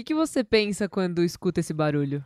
que, 0.00 0.04
que 0.04 0.14
você 0.14 0.42
pensa 0.42 0.88
quando 0.88 1.22
escuta 1.22 1.60
esse 1.60 1.74
barulho? 1.74 2.24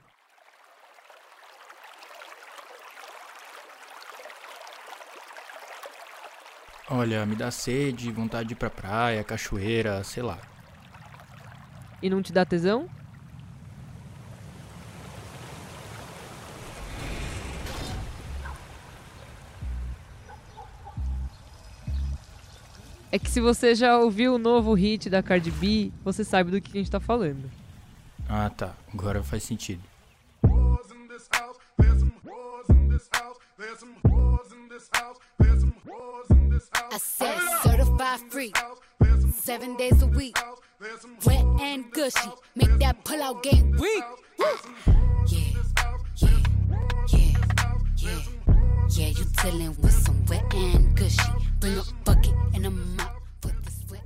Olha, 6.88 7.26
me 7.26 7.34
dá 7.34 7.50
sede, 7.50 8.12
vontade 8.12 8.48
de 8.48 8.54
ir 8.54 8.56
pra 8.56 8.70
praia, 8.70 9.24
cachoeira, 9.24 10.04
sei 10.04 10.22
lá. 10.22 10.38
E 12.00 12.08
não 12.08 12.22
te 12.22 12.32
dá 12.32 12.44
tesão? 12.44 12.88
É 23.10 23.18
que 23.18 23.30
se 23.30 23.40
você 23.40 23.74
já 23.74 23.98
ouviu 23.98 24.34
o 24.34 24.38
novo 24.38 24.74
hit 24.74 25.10
da 25.10 25.22
Cardi 25.22 25.50
B, 25.50 25.92
você 26.04 26.22
sabe 26.22 26.52
do 26.52 26.60
que 26.60 26.70
a 26.72 26.80
gente 26.80 26.90
tá 26.90 27.00
falando. 27.00 27.63
Ah, 28.28 28.50
tá. 28.50 28.74
Agora 28.92 29.22
faz 29.22 29.42
sentido. 29.42 29.82
I 36.92 36.98
said 36.98 37.38
certified 37.62 38.20
free, 38.30 38.52
seven 39.32 39.76
days 39.76 40.02
a 40.02 40.06
week. 40.06 40.36
Wet 41.26 41.44
and 41.60 41.90
gushy, 41.92 42.30
make 42.54 42.78
that 42.78 43.04
pull 43.04 43.22
out 43.22 43.42
game 43.42 43.72
weak. 43.78 44.04
Yeah, 44.38 44.56
yeah, 45.28 46.30
yeah, 47.12 47.38
yeah. 47.98 48.20
Yeah, 48.90 49.08
you 49.08 49.24
dealing 49.42 49.76
with 49.80 49.92
some 49.92 50.24
wet 50.26 50.44
and 50.54 50.94
gushy. 50.96 51.20
Bring 51.60 51.78
a 51.78 51.82
bucket 52.04 52.34
and 52.54 52.66
a 52.66 52.70
mop. 52.70 53.13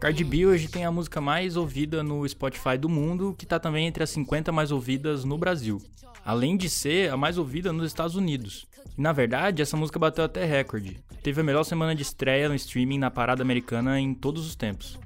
Cardi 0.00 0.22
B 0.22 0.46
hoje 0.46 0.68
tem 0.68 0.84
a 0.84 0.92
música 0.92 1.20
mais 1.20 1.56
ouvida 1.56 2.04
no 2.04 2.26
Spotify 2.28 2.78
do 2.78 2.88
mundo, 2.88 3.34
que 3.36 3.44
tá 3.44 3.58
também 3.58 3.88
entre 3.88 4.04
as 4.04 4.10
50 4.10 4.52
mais 4.52 4.70
ouvidas 4.70 5.24
no 5.24 5.36
Brasil. 5.36 5.82
Além 6.24 6.56
de 6.56 6.70
ser 6.70 7.10
a 7.10 7.16
mais 7.16 7.36
ouvida 7.36 7.72
nos 7.72 7.86
Estados 7.86 8.14
Unidos. 8.14 8.64
E 8.96 9.00
na 9.00 9.12
verdade, 9.12 9.60
essa 9.60 9.76
música 9.76 9.98
bateu 9.98 10.24
até 10.24 10.44
recorde. 10.44 11.02
Teve 11.20 11.40
a 11.40 11.44
melhor 11.44 11.64
semana 11.64 11.96
de 11.96 12.02
estreia 12.02 12.48
no 12.48 12.54
streaming 12.54 12.98
na 12.98 13.10
parada 13.10 13.42
americana 13.42 13.98
em 13.98 14.14
todos 14.14 14.46
os 14.46 14.54
tempos. 14.54 14.96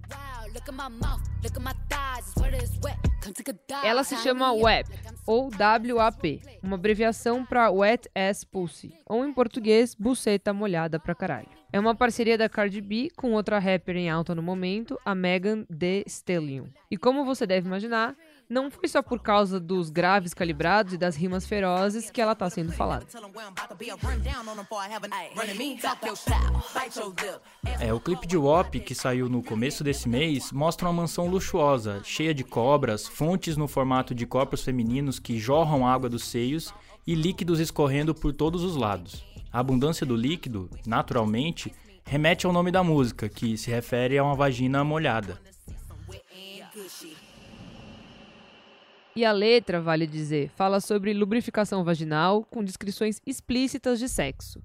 Ela 3.83 4.05
se 4.05 4.17
chama 4.19 4.53
WAP, 4.53 4.87
ou 5.27 5.51
WAP, 5.51 6.43
uma 6.63 6.75
abreviação 6.75 7.47
para 7.47 7.71
Wet 7.71 8.11
Ass 8.15 8.45
Pussy, 8.45 8.93
ou 9.07 9.25
em 9.25 9.33
português, 9.33 9.95
buceta 9.95 10.53
molhada 10.53 11.01
pra 11.01 11.15
caralho. 11.15 11.62
É 11.73 11.81
uma 11.81 11.95
parceria 11.95 12.37
da 12.37 12.51
Cardi 12.51 12.83
B 12.83 13.11
com 13.17 13.33
outra 13.33 13.59
rapper 13.59 13.97
em 13.97 14.11
alta 14.11 14.35
no 14.35 14.43
momento, 14.43 15.01
a 15.07 15.15
Megan 15.15 15.65
Thee 15.65 16.05
Stallion. 16.07 16.67
E 16.91 16.99
como 16.99 17.25
você 17.25 17.47
deve 17.47 17.67
imaginar, 17.67 18.15
não 18.47 18.71
foi 18.71 18.87
só 18.87 19.01
por 19.01 19.21
causa 19.21 19.59
dos 19.59 19.89
graves 19.89 20.35
calibrados 20.35 20.93
e 20.93 20.99
das 20.99 21.17
rimas 21.17 21.47
ferozes 21.47 22.11
que 22.11 22.21
ela 22.21 22.35
tá 22.35 22.51
sendo 22.51 22.73
falada. 22.73 23.07
É, 27.81 27.95
o 27.95 28.01
clipe 28.01 28.27
de 28.27 28.37
WAP, 28.37 28.75
que 28.81 28.95
saiu 28.95 29.31
no 29.31 29.43
começo 29.43 29.83
desse 29.83 30.11
mês, 30.11 30.53
mostra 30.53 30.87
uma 30.87 30.93
mansão 30.93 31.27
luxuosa, 31.27 32.03
cheia 32.05 32.35
de 32.35 32.45
cobras, 32.45 33.09
fontes 33.09 33.57
no 33.57 33.67
formato 33.67 34.15
de 34.15 34.27
corpos 34.27 34.63
femininos 34.63 35.19
que 35.19 35.39
jorram 35.39 35.87
água 35.87 36.11
dos 36.11 36.25
seios 36.25 36.75
e 37.07 37.15
líquidos 37.15 37.61
escorrendo 37.61 38.15
por 38.15 38.35
todos 38.35 38.63
os 38.63 38.77
lados. 38.77 39.32
A 39.53 39.61
abundância 39.61 40.07
do 40.07 40.17
líquido, 40.17 40.71
naturalmente, 40.87 41.75
remete 42.07 42.47
ao 42.47 42.53
nome 42.53 42.71
da 42.71 42.83
música, 42.83 43.29
que 43.29 43.59
se 43.59 43.71
refere 43.71 44.17
a 44.17 44.25
uma 44.25 44.35
vagina 44.35 44.83
molhada. 44.83 45.39
E 49.15 49.27
a 49.27 49.31
letra, 49.31 49.79
vale 49.79 50.07
dizer, 50.07 50.51
fala 50.57 50.81
sobre 50.81 51.13
lubrificação 51.13 51.85
vaginal 51.85 52.45
com 52.45 52.65
descrições 52.65 53.21
explícitas 53.27 53.99
de 53.99 54.09
sexo. 54.09 54.63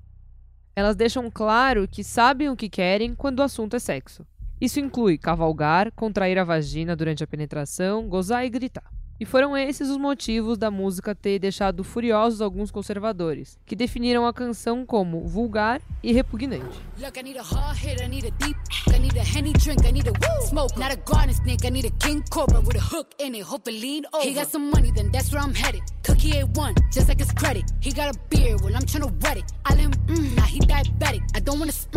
Elas 0.73 0.95
deixam 0.95 1.29
claro 1.29 1.85
que 1.85 2.01
sabem 2.01 2.49
o 2.49 2.55
que 2.55 2.69
querem 2.69 3.13
quando 3.13 3.39
o 3.39 3.43
assunto 3.43 3.75
é 3.75 3.79
sexo. 3.79 4.25
Isso 4.61 4.79
inclui 4.79 5.17
cavalgar, 5.17 5.91
contrair 5.91 6.39
a 6.39 6.45
vagina 6.45 6.95
durante 6.95 7.23
a 7.25 7.27
penetração, 7.27 8.07
gozar 8.07 8.45
e 8.45 8.49
gritar. 8.49 8.96
E 9.19 9.25
foram 9.25 9.57
esses 9.57 9.89
os 9.89 9.97
motivos 9.97 10.57
da 10.59 10.69
música 10.69 11.15
ter 11.15 11.39
deixado 11.39 11.83
furiosos 11.83 12.39
alguns 12.39 12.69
conservadores, 12.69 13.57
que 13.65 13.75
definiram 13.75 14.27
a 14.27 14.33
canção 14.33 14.85
como 14.85 15.27
vulgar 15.27 15.81
e 16.03 16.11
repugnante. 16.13 16.77
Look, 16.99 17.17
I 17.19 17.23
need 17.23 17.39
a 17.39 17.41
hard 17.41 17.77
hit, 17.79 17.99
I 18.03 18.07
need 18.07 18.27
a 18.27 18.31
deep. 18.45 18.55
I 18.93 18.99
need 18.99 19.17
a 19.17 19.23
henny 19.23 19.53
drink, 19.53 19.85
I 19.87 19.91
need 19.91 20.07
a 20.07 20.11
woo. 20.11 20.47
smoke. 20.47 20.77
Not 20.79 20.91
a 20.91 20.97
garden 20.97 21.33
snake, 21.33 21.65
I 21.65 21.71
need 21.71 21.85
a 21.87 21.91
king 21.97 22.23
cobra 22.29 22.59
with 22.59 22.75
a 22.77 22.79
hook 22.79 23.07
in 23.19 23.33
it. 23.33 23.41
Hope 23.43 23.67
it 23.67 23.73
lean 23.81 24.05
over. 24.13 24.23
He 24.23 24.33
got 24.35 24.47
some 24.51 24.69
money, 24.69 24.91
then 24.95 25.09
that's 25.11 25.31
where 25.31 25.41
I'm 25.41 25.53
headed. 25.55 25.81
Cookie 26.03 26.31
A1, 26.33 26.75
just 26.93 27.07
like 27.09 27.19
his 27.19 27.31
credit. 27.33 27.65
He 27.81 27.91
got 27.91 28.15
a 28.15 28.19
beard, 28.29 28.61
well 28.61 28.75
I'm 28.75 28.85
tryna 28.85 29.11
wet 29.23 29.37
it. 29.37 29.45
I 29.65 29.73
let 29.73 29.79
him, 29.81 30.35
now 30.35 30.43
he 30.43 30.59
diabetic. 30.59 31.23
I 31.35 31.39
don't 31.39 31.57
wanna, 31.59 31.71
s- 31.71 31.87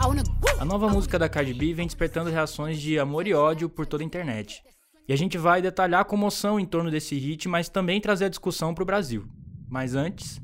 I 0.00 0.06
wanna 0.06 0.22
woo. 0.40 0.60
A 0.60 0.64
nova 0.64 0.88
música 0.88 1.18
da 1.18 1.28
Cardi 1.28 1.54
B 1.54 1.74
vem 1.74 1.86
despertando 1.86 2.30
reações 2.30 2.80
de 2.80 2.98
amor 3.00 3.26
e 3.26 3.34
ódio 3.34 3.68
por 3.68 3.84
toda 3.84 4.02
a 4.04 4.06
internet. 4.06 4.62
E 5.08 5.12
a 5.12 5.16
gente 5.16 5.38
vai 5.38 5.62
detalhar 5.62 6.02
a 6.02 6.04
comoção 6.04 6.60
em 6.60 6.66
torno 6.66 6.90
desse 6.90 7.16
hit, 7.16 7.48
mas 7.48 7.70
também 7.70 7.98
trazer 7.98 8.26
a 8.26 8.28
discussão 8.28 8.74
para 8.74 8.82
o 8.82 8.86
Brasil. 8.86 9.26
Mas 9.66 9.94
antes, 9.94 10.38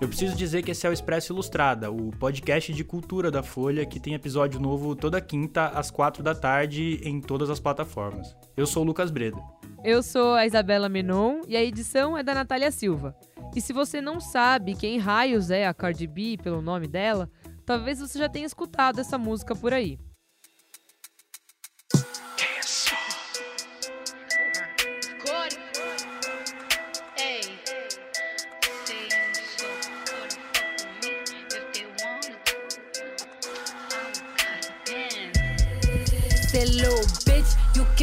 Eu 0.00 0.08
preciso 0.08 0.36
dizer 0.36 0.62
que 0.62 0.72
esse 0.72 0.84
é 0.84 0.90
o 0.90 0.92
Expresso 0.92 1.32
Ilustrada, 1.32 1.90
o 1.90 2.10
podcast 2.10 2.72
de 2.72 2.82
cultura 2.82 3.30
da 3.30 3.40
Folha, 3.40 3.86
que 3.86 4.00
tem 4.00 4.14
episódio 4.14 4.60
novo 4.60 4.96
toda 4.96 5.20
quinta 5.20 5.68
às 5.68 5.92
quatro 5.92 6.24
da 6.24 6.34
tarde 6.34 7.00
em 7.04 7.20
todas 7.20 7.48
as 7.48 7.60
plataformas. 7.60 8.36
Eu 8.56 8.66
sou 8.66 8.82
o 8.82 8.86
Lucas 8.86 9.12
Breda. 9.12 9.40
Eu 9.84 10.02
sou 10.02 10.34
a 10.34 10.44
Isabela 10.44 10.88
Menon 10.88 11.42
e 11.46 11.56
a 11.56 11.62
edição 11.62 12.18
é 12.18 12.22
da 12.22 12.34
Natália 12.34 12.72
Silva. 12.72 13.16
E 13.54 13.60
se 13.60 13.72
você 13.72 14.00
não 14.00 14.18
sabe 14.18 14.74
quem 14.74 14.98
raios 14.98 15.50
é 15.50 15.66
a 15.66 15.74
Cardi 15.74 16.06
B 16.06 16.38
pelo 16.42 16.62
nome 16.62 16.88
dela, 16.88 17.30
talvez 17.66 18.00
você 18.00 18.18
já 18.18 18.28
tenha 18.28 18.46
escutado 18.46 18.98
essa 18.98 19.18
música 19.18 19.54
por 19.54 19.72
aí. 19.72 19.98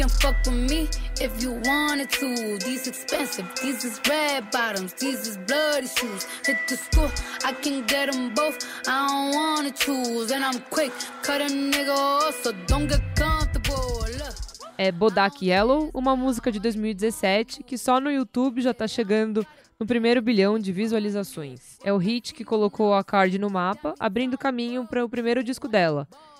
Can 0.00 0.08
fuck 0.08 0.36
with 0.46 0.70
me 0.70 0.88
if 1.20 1.42
you 1.42 1.60
wanted 1.64 2.08
to. 2.08 2.56
These 2.64 2.86
expensive, 2.86 3.46
these 3.60 3.84
is 3.84 4.00
red 4.08 4.50
bottoms, 4.50 4.94
these 4.94 5.26
is 5.26 5.36
bloody 5.46 5.88
shoes. 5.88 6.26
Hit 6.46 6.56
the 6.68 6.76
school, 6.76 7.10
I 7.44 7.52
can 7.52 7.84
get 7.84 8.10
them 8.10 8.32
both. 8.34 8.56
I 8.88 9.06
don't 9.06 9.34
wanna 9.34 9.70
choose, 9.72 10.32
and 10.32 10.42
I'm 10.42 10.60
quick, 10.70 10.92
cut 11.22 11.42
a 11.42 11.48
nigga 11.52 11.94
off, 11.94 12.42
so 12.42 12.52
don't 12.66 12.88
get 12.88 13.02
comfortable. 13.14 14.06
Look. 14.18 14.36
É 14.78 14.90
Bodak 14.90 15.44
Yellow, 15.44 15.90
uma 15.92 16.16
música 16.16 16.50
de 16.50 16.58
2017 16.58 17.62
que 17.62 17.76
só 17.76 18.00
no 18.00 18.10
YouTube 18.10 18.62
já 18.62 18.72
tá 18.72 18.88
chegando 18.88 19.46
no 19.78 19.84
primeiro 19.84 20.22
bilhão 20.22 20.58
de 20.58 20.72
visualizações. 20.72 21.78
É 21.84 21.92
o 21.92 21.98
hit 21.98 22.32
que 22.32 22.44
colocou 22.44 22.94
a 22.94 23.04
Cardi 23.04 23.38
no 23.38 23.50
mapa, 23.50 23.94
abrindo 24.00 24.38
caminho 24.38 24.86
para 24.86 25.04
o 25.04 25.08
primeiro 25.10 25.44
disco 25.44 25.68
dela, 25.68 26.08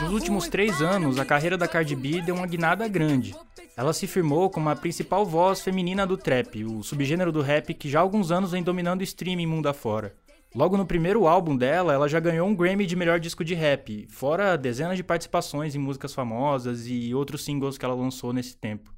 Nos 0.00 0.12
últimos 0.12 0.48
três 0.48 0.80
anos, 0.80 1.18
a 1.18 1.24
carreira 1.24 1.56
da 1.58 1.66
Cardi 1.66 1.96
B 1.96 2.20
deu 2.22 2.34
uma 2.34 2.46
guinada 2.46 2.86
grande. 2.86 3.34
Ela 3.76 3.92
se 3.92 4.06
firmou 4.06 4.48
como 4.48 4.68
a 4.70 4.76
principal 4.76 5.26
voz 5.26 5.60
feminina 5.60 6.06
do 6.06 6.16
trap, 6.16 6.64
o 6.64 6.82
subgênero 6.82 7.30
do 7.30 7.42
rap 7.42 7.74
que 7.74 7.90
já 7.90 7.98
há 7.98 8.02
alguns 8.02 8.30
anos 8.30 8.52
vem 8.52 8.62
dominando 8.62 9.00
o 9.00 9.04
streaming 9.04 9.46
mundo 9.46 9.68
afora. 9.68 10.14
Logo 10.54 10.76
no 10.76 10.86
primeiro 10.86 11.26
álbum 11.26 11.54
dela, 11.54 11.92
ela 11.92 12.08
já 12.08 12.18
ganhou 12.18 12.48
um 12.48 12.54
Grammy 12.54 12.86
de 12.86 12.96
melhor 12.96 13.20
disco 13.20 13.44
de 13.44 13.54
rap, 13.54 14.06
fora 14.08 14.56
dezenas 14.56 14.96
de 14.96 15.02
participações 15.02 15.74
em 15.74 15.78
músicas 15.78 16.14
famosas 16.14 16.86
e 16.86 17.14
outros 17.14 17.44
singles 17.44 17.76
que 17.76 17.84
ela 17.84 17.94
lançou 17.94 18.32
nesse 18.32 18.56
tempo. 18.56 18.94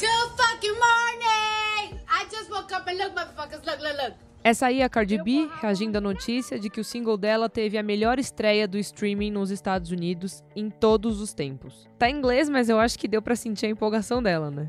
Good 0.00 0.32
fucking 0.36 0.74
morning! 0.74 2.00
I 2.08 2.24
just 2.28 2.50
woke 2.50 2.74
up 2.74 2.90
and 2.90 2.98
look, 2.98 3.14
motherfuckers, 3.14 3.64
look, 3.64 3.80
look, 3.80 3.96
look. 4.02 4.31
Essa 4.44 4.66
aí 4.66 4.80
é 4.80 4.84
a 4.84 4.88
Cardi 4.88 5.22
B 5.22 5.48
reagindo 5.60 5.98
à 5.98 6.00
notícia 6.00 6.58
de 6.58 6.68
que 6.68 6.80
o 6.80 6.84
single 6.84 7.16
dela 7.16 7.48
teve 7.48 7.78
a 7.78 7.82
melhor 7.82 8.18
estreia 8.18 8.66
do 8.66 8.76
streaming 8.76 9.30
nos 9.30 9.52
Estados 9.52 9.92
Unidos 9.92 10.42
em 10.56 10.68
todos 10.68 11.20
os 11.20 11.32
tempos. 11.32 11.88
Tá 11.96 12.10
em 12.10 12.16
inglês, 12.16 12.48
mas 12.48 12.68
eu 12.68 12.80
acho 12.80 12.98
que 12.98 13.06
deu 13.06 13.22
pra 13.22 13.36
sentir 13.36 13.66
a 13.66 13.68
empolgação 13.68 14.20
dela, 14.20 14.50
né? 14.50 14.66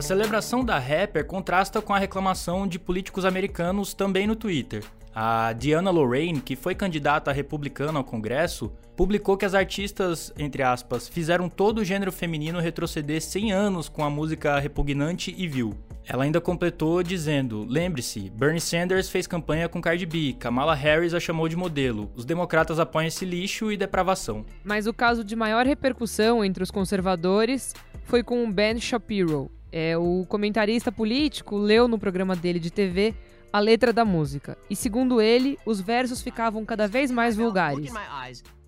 A 0.00 0.02
celebração 0.02 0.64
da 0.64 0.78
rapper 0.78 1.26
contrasta 1.26 1.82
com 1.82 1.92
a 1.92 1.98
reclamação 1.98 2.66
de 2.66 2.78
políticos 2.78 3.26
americanos 3.26 3.92
também 3.92 4.26
no 4.26 4.34
Twitter. 4.34 4.82
A 5.14 5.52
Diana 5.52 5.90
Lorraine, 5.90 6.40
que 6.40 6.56
foi 6.56 6.74
candidata 6.74 7.30
republicana 7.30 7.98
ao 7.98 8.04
Congresso, 8.04 8.72
publicou 8.96 9.36
que 9.36 9.44
as 9.44 9.52
artistas, 9.52 10.32
entre 10.38 10.62
aspas, 10.62 11.06
fizeram 11.06 11.50
todo 11.50 11.80
o 11.80 11.84
gênero 11.84 12.10
feminino 12.10 12.60
retroceder 12.60 13.20
100 13.20 13.52
anos 13.52 13.90
com 13.90 14.02
a 14.02 14.08
música 14.08 14.58
repugnante 14.58 15.34
e 15.36 15.46
vil. 15.46 15.74
Ela 16.08 16.24
ainda 16.24 16.40
completou 16.40 17.02
dizendo: 17.02 17.66
Lembre-se, 17.68 18.30
Bernie 18.30 18.58
Sanders 18.58 19.10
fez 19.10 19.26
campanha 19.26 19.68
com 19.68 19.82
Cardi 19.82 20.06
B, 20.06 20.34
Kamala 20.38 20.74
Harris 20.74 21.12
a 21.12 21.20
chamou 21.20 21.46
de 21.46 21.56
modelo, 21.56 22.10
os 22.16 22.24
democratas 22.24 22.80
apoiam 22.80 23.08
esse 23.08 23.26
lixo 23.26 23.70
e 23.70 23.76
depravação. 23.76 24.46
Mas 24.64 24.86
o 24.86 24.94
caso 24.94 25.22
de 25.22 25.36
maior 25.36 25.66
repercussão 25.66 26.42
entre 26.42 26.62
os 26.62 26.70
conservadores 26.70 27.74
foi 28.04 28.22
com 28.22 28.50
Ben 28.50 28.80
Shapiro. 28.80 29.59
É, 29.72 29.96
o 29.96 30.26
comentarista 30.28 30.90
político 30.90 31.56
leu 31.56 31.86
no 31.86 31.98
programa 31.98 32.34
dele 32.34 32.58
de 32.58 32.70
TV 32.70 33.14
a 33.52 33.58
letra 33.58 33.92
da 33.92 34.04
música. 34.04 34.56
E 34.68 34.76
segundo 34.76 35.20
ele, 35.20 35.58
os 35.64 35.80
versos 35.80 36.22
ficavam 36.22 36.64
cada 36.64 36.86
vez 36.86 37.10
mais 37.10 37.36
vulgares. 37.36 37.92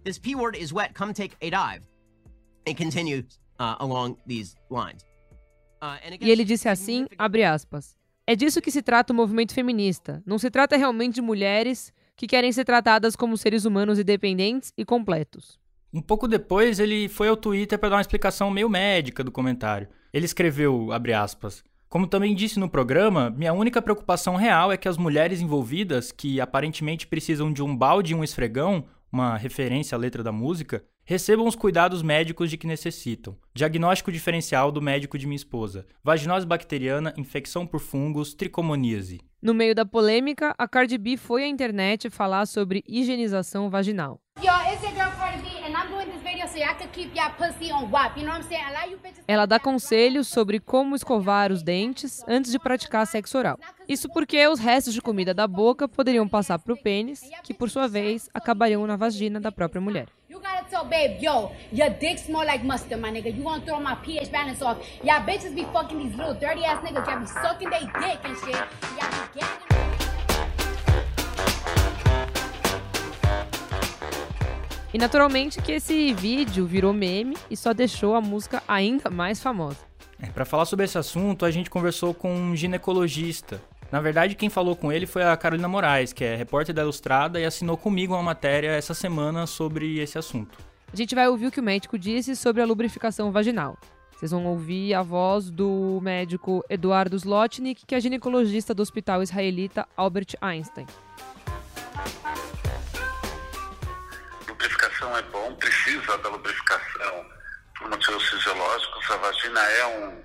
This 0.04 0.18
P 0.18 0.34
word 0.34 0.58
is 0.58 0.72
wet. 0.72 0.94
Come 0.94 1.12
take 1.12 1.36
a 1.40 1.50
dive. 1.50 1.86
It 2.66 2.82
continues 2.82 3.38
uh, 3.60 3.76
along 3.78 4.16
these 4.26 4.56
lines. 4.70 5.04
Uh, 5.80 5.98
and 6.04 6.18
E 6.20 6.30
ele 6.30 6.44
disse 6.44 6.68
assim, 6.68 7.06
abre 7.16 7.44
aspas, 7.44 7.96
é 8.26 8.34
disso 8.34 8.60
que 8.60 8.70
se 8.70 8.82
trata 8.82 9.12
o 9.12 9.16
movimento 9.16 9.54
feminista. 9.54 10.22
Não 10.26 10.38
se 10.38 10.50
trata 10.50 10.76
realmente 10.76 11.16
de 11.16 11.20
mulheres 11.20 11.92
que 12.16 12.26
querem 12.26 12.52
ser 12.52 12.64
tratadas 12.64 13.16
como 13.16 13.36
seres 13.36 13.64
humanos 13.64 13.98
independentes 13.98 14.72
e 14.76 14.84
completos. 14.84 15.58
Um 15.92 16.00
pouco 16.00 16.26
depois, 16.26 16.78
ele 16.80 17.08
foi 17.08 17.28
ao 17.28 17.36
Twitter 17.36 17.78
para 17.78 17.90
dar 17.90 17.96
uma 17.96 18.00
explicação 18.00 18.50
meio 18.50 18.68
médica 18.68 19.22
do 19.22 19.30
comentário. 19.30 19.88
Ele 20.12 20.26
escreveu, 20.26 20.92
abre 20.92 21.14
aspas, 21.14 21.64
como 21.88 22.06
também 22.06 22.34
disse 22.34 22.58
no 22.58 22.70
programa, 22.70 23.28
minha 23.30 23.52
única 23.52 23.82
preocupação 23.82 24.34
real 24.34 24.72
é 24.72 24.76
que 24.76 24.88
as 24.88 24.96
mulheres 24.96 25.40
envolvidas, 25.40 26.10
que 26.10 26.40
aparentemente 26.40 27.06
precisam 27.06 27.52
de 27.52 27.62
um 27.62 27.76
balde 27.76 28.12
e 28.12 28.14
um 28.14 28.24
esfregão, 28.24 28.84
uma 29.10 29.36
referência 29.36 29.94
à 29.94 29.98
letra 29.98 30.22
da 30.22 30.32
música, 30.32 30.82
recebam 31.04 31.46
os 31.46 31.56
cuidados 31.56 32.02
médicos 32.02 32.48
de 32.48 32.56
que 32.56 32.66
necessitam. 32.66 33.36
Diagnóstico 33.54 34.12
diferencial 34.12 34.72
do 34.72 34.80
médico 34.80 35.18
de 35.18 35.26
minha 35.26 35.36
esposa: 35.36 35.86
vaginose 36.02 36.46
bacteriana, 36.46 37.12
infecção 37.16 37.66
por 37.66 37.80
fungos, 37.80 38.34
tricomoníase. 38.34 39.20
No 39.42 39.52
meio 39.52 39.74
da 39.74 39.84
polêmica, 39.84 40.54
a 40.56 40.68
Cardi 40.68 40.96
B 40.96 41.16
foi 41.16 41.42
à 41.42 41.48
internet 41.48 42.08
falar 42.08 42.46
sobre 42.46 42.84
higienização 42.86 43.68
vaginal. 43.68 44.20
Y'all, 44.42 44.72
it's 44.72 44.82
your 44.82 44.94
girl 44.94 45.01
Ela 49.26 49.46
dá 49.46 49.58
conselhos 49.58 50.28
sobre 50.28 50.60
como 50.60 50.96
escovar 50.96 51.52
os 51.52 51.62
dentes 51.62 52.22
antes 52.26 52.50
de 52.50 52.58
praticar 52.58 53.06
sexo 53.06 53.38
oral. 53.38 53.58
Isso 53.88 54.08
porque 54.08 54.46
os 54.46 54.58
restos 54.58 54.94
de 54.94 55.00
comida 55.00 55.32
da 55.34 55.46
boca 55.46 55.88
poderiam 55.88 56.28
passar 56.28 56.58
para 56.58 56.72
o 56.72 56.76
pênis, 56.76 57.22
que 57.42 57.54
por 57.54 57.70
sua 57.70 57.88
vez 57.88 58.28
acabariam 58.32 58.86
na 58.86 58.96
vagina 58.96 59.40
da 59.40 59.52
própria 59.52 59.80
mulher. 59.80 60.08
Tell 60.72 60.86
babe, 60.86 61.20
yo, 61.20 61.52
your 61.70 61.90
dick 61.90 62.18
smell 62.18 62.46
like 62.46 62.64
mustard, 62.64 62.98
my 62.98 63.10
nigga. 63.10 63.28
You 63.28 63.42
gonna 63.42 63.62
throw 63.62 63.78
my 63.78 63.94
pH 63.96 64.30
balance 64.32 64.62
off. 64.62 64.78
Y'all 65.04 65.20
bitches 65.20 65.54
be 65.54 65.64
fucking 65.64 65.98
these 65.98 66.16
little 66.16 66.32
dirty 66.32 66.64
ass 66.64 66.82
niggas. 66.82 67.06
Y'all 67.06 67.20
be 67.20 67.26
sucking 67.26 67.68
they 67.68 67.80
dick 68.00 68.18
and 68.24 68.38
shit. 68.38 68.54
Y'all 68.54 69.10
be 69.10 69.40
gagging. 69.40 69.71
E 74.94 74.98
naturalmente 74.98 75.60
que 75.62 75.72
esse 75.72 76.12
vídeo 76.12 76.66
virou 76.66 76.92
meme 76.92 77.36
e 77.50 77.56
só 77.56 77.72
deixou 77.72 78.14
a 78.14 78.20
música 78.20 78.62
ainda 78.68 79.08
mais 79.08 79.40
famosa. 79.40 79.78
É, 80.20 80.26
para 80.26 80.44
falar 80.44 80.66
sobre 80.66 80.84
esse 80.84 80.98
assunto, 80.98 81.46
a 81.46 81.50
gente 81.50 81.70
conversou 81.70 82.12
com 82.12 82.34
um 82.34 82.54
ginecologista. 82.54 83.60
Na 83.90 84.00
verdade, 84.00 84.34
quem 84.34 84.50
falou 84.50 84.76
com 84.76 84.92
ele 84.92 85.06
foi 85.06 85.22
a 85.22 85.36
Carolina 85.36 85.66
Moraes, 85.66 86.12
que 86.12 86.24
é 86.24 86.36
repórter 86.36 86.74
da 86.74 86.82
Ilustrada 86.82 87.40
e 87.40 87.44
assinou 87.44 87.76
comigo 87.76 88.14
uma 88.14 88.22
matéria 88.22 88.68
essa 88.68 88.94
semana 88.94 89.46
sobre 89.46 89.98
esse 89.98 90.18
assunto. 90.18 90.58
A 90.92 90.96
gente 90.96 91.14
vai 91.14 91.26
ouvir 91.26 91.46
o 91.46 91.50
que 91.50 91.60
o 91.60 91.62
médico 91.62 91.98
disse 91.98 92.36
sobre 92.36 92.60
a 92.60 92.66
lubrificação 92.66 93.32
vaginal. 93.32 93.78
Vocês 94.14 94.30
vão 94.30 94.46
ouvir 94.46 94.94
a 94.94 95.02
voz 95.02 95.50
do 95.50 95.98
médico 96.02 96.64
Eduardo 96.70 97.16
Slotnick, 97.16 97.84
que 97.86 97.94
é 97.94 98.00
ginecologista 98.00 98.72
do 98.72 98.80
hospital 98.80 99.22
israelita 99.22 99.88
Albert 99.96 100.36
Einstein. 100.40 100.86
Lubrificação 105.02 105.16
é 105.16 105.22
bom, 105.22 105.54
precisa 105.56 106.18
da 106.18 106.28
lubrificação 106.28 107.26
por 107.76 107.90
motivos 107.90 108.28
fisiológicos. 108.28 109.10
A 109.10 109.16
vagina 109.16 109.60
é 109.60 109.86
um, 109.86 110.24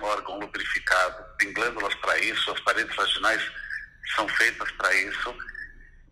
um 0.00 0.04
órgão 0.04 0.38
lubrificado, 0.38 1.24
tem 1.38 1.52
glândulas 1.52 1.94
para 1.96 2.18
isso, 2.18 2.50
as 2.50 2.60
paredes 2.60 2.94
vaginais 2.96 3.42
são 4.16 4.26
feitas 4.28 4.70
para 4.72 4.94
isso. 4.94 5.36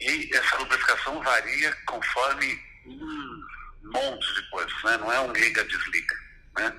E 0.00 0.30
essa 0.34 0.58
lubrificação 0.58 1.22
varia 1.22 1.74
conforme 1.86 2.60
um 2.86 3.90
monte 3.92 4.34
de 4.34 4.50
coisas, 4.50 4.82
né? 4.84 4.96
Não 4.98 5.12
é 5.12 5.20
um 5.20 5.32
liga-desliga, 5.32 6.16
né? 6.58 6.74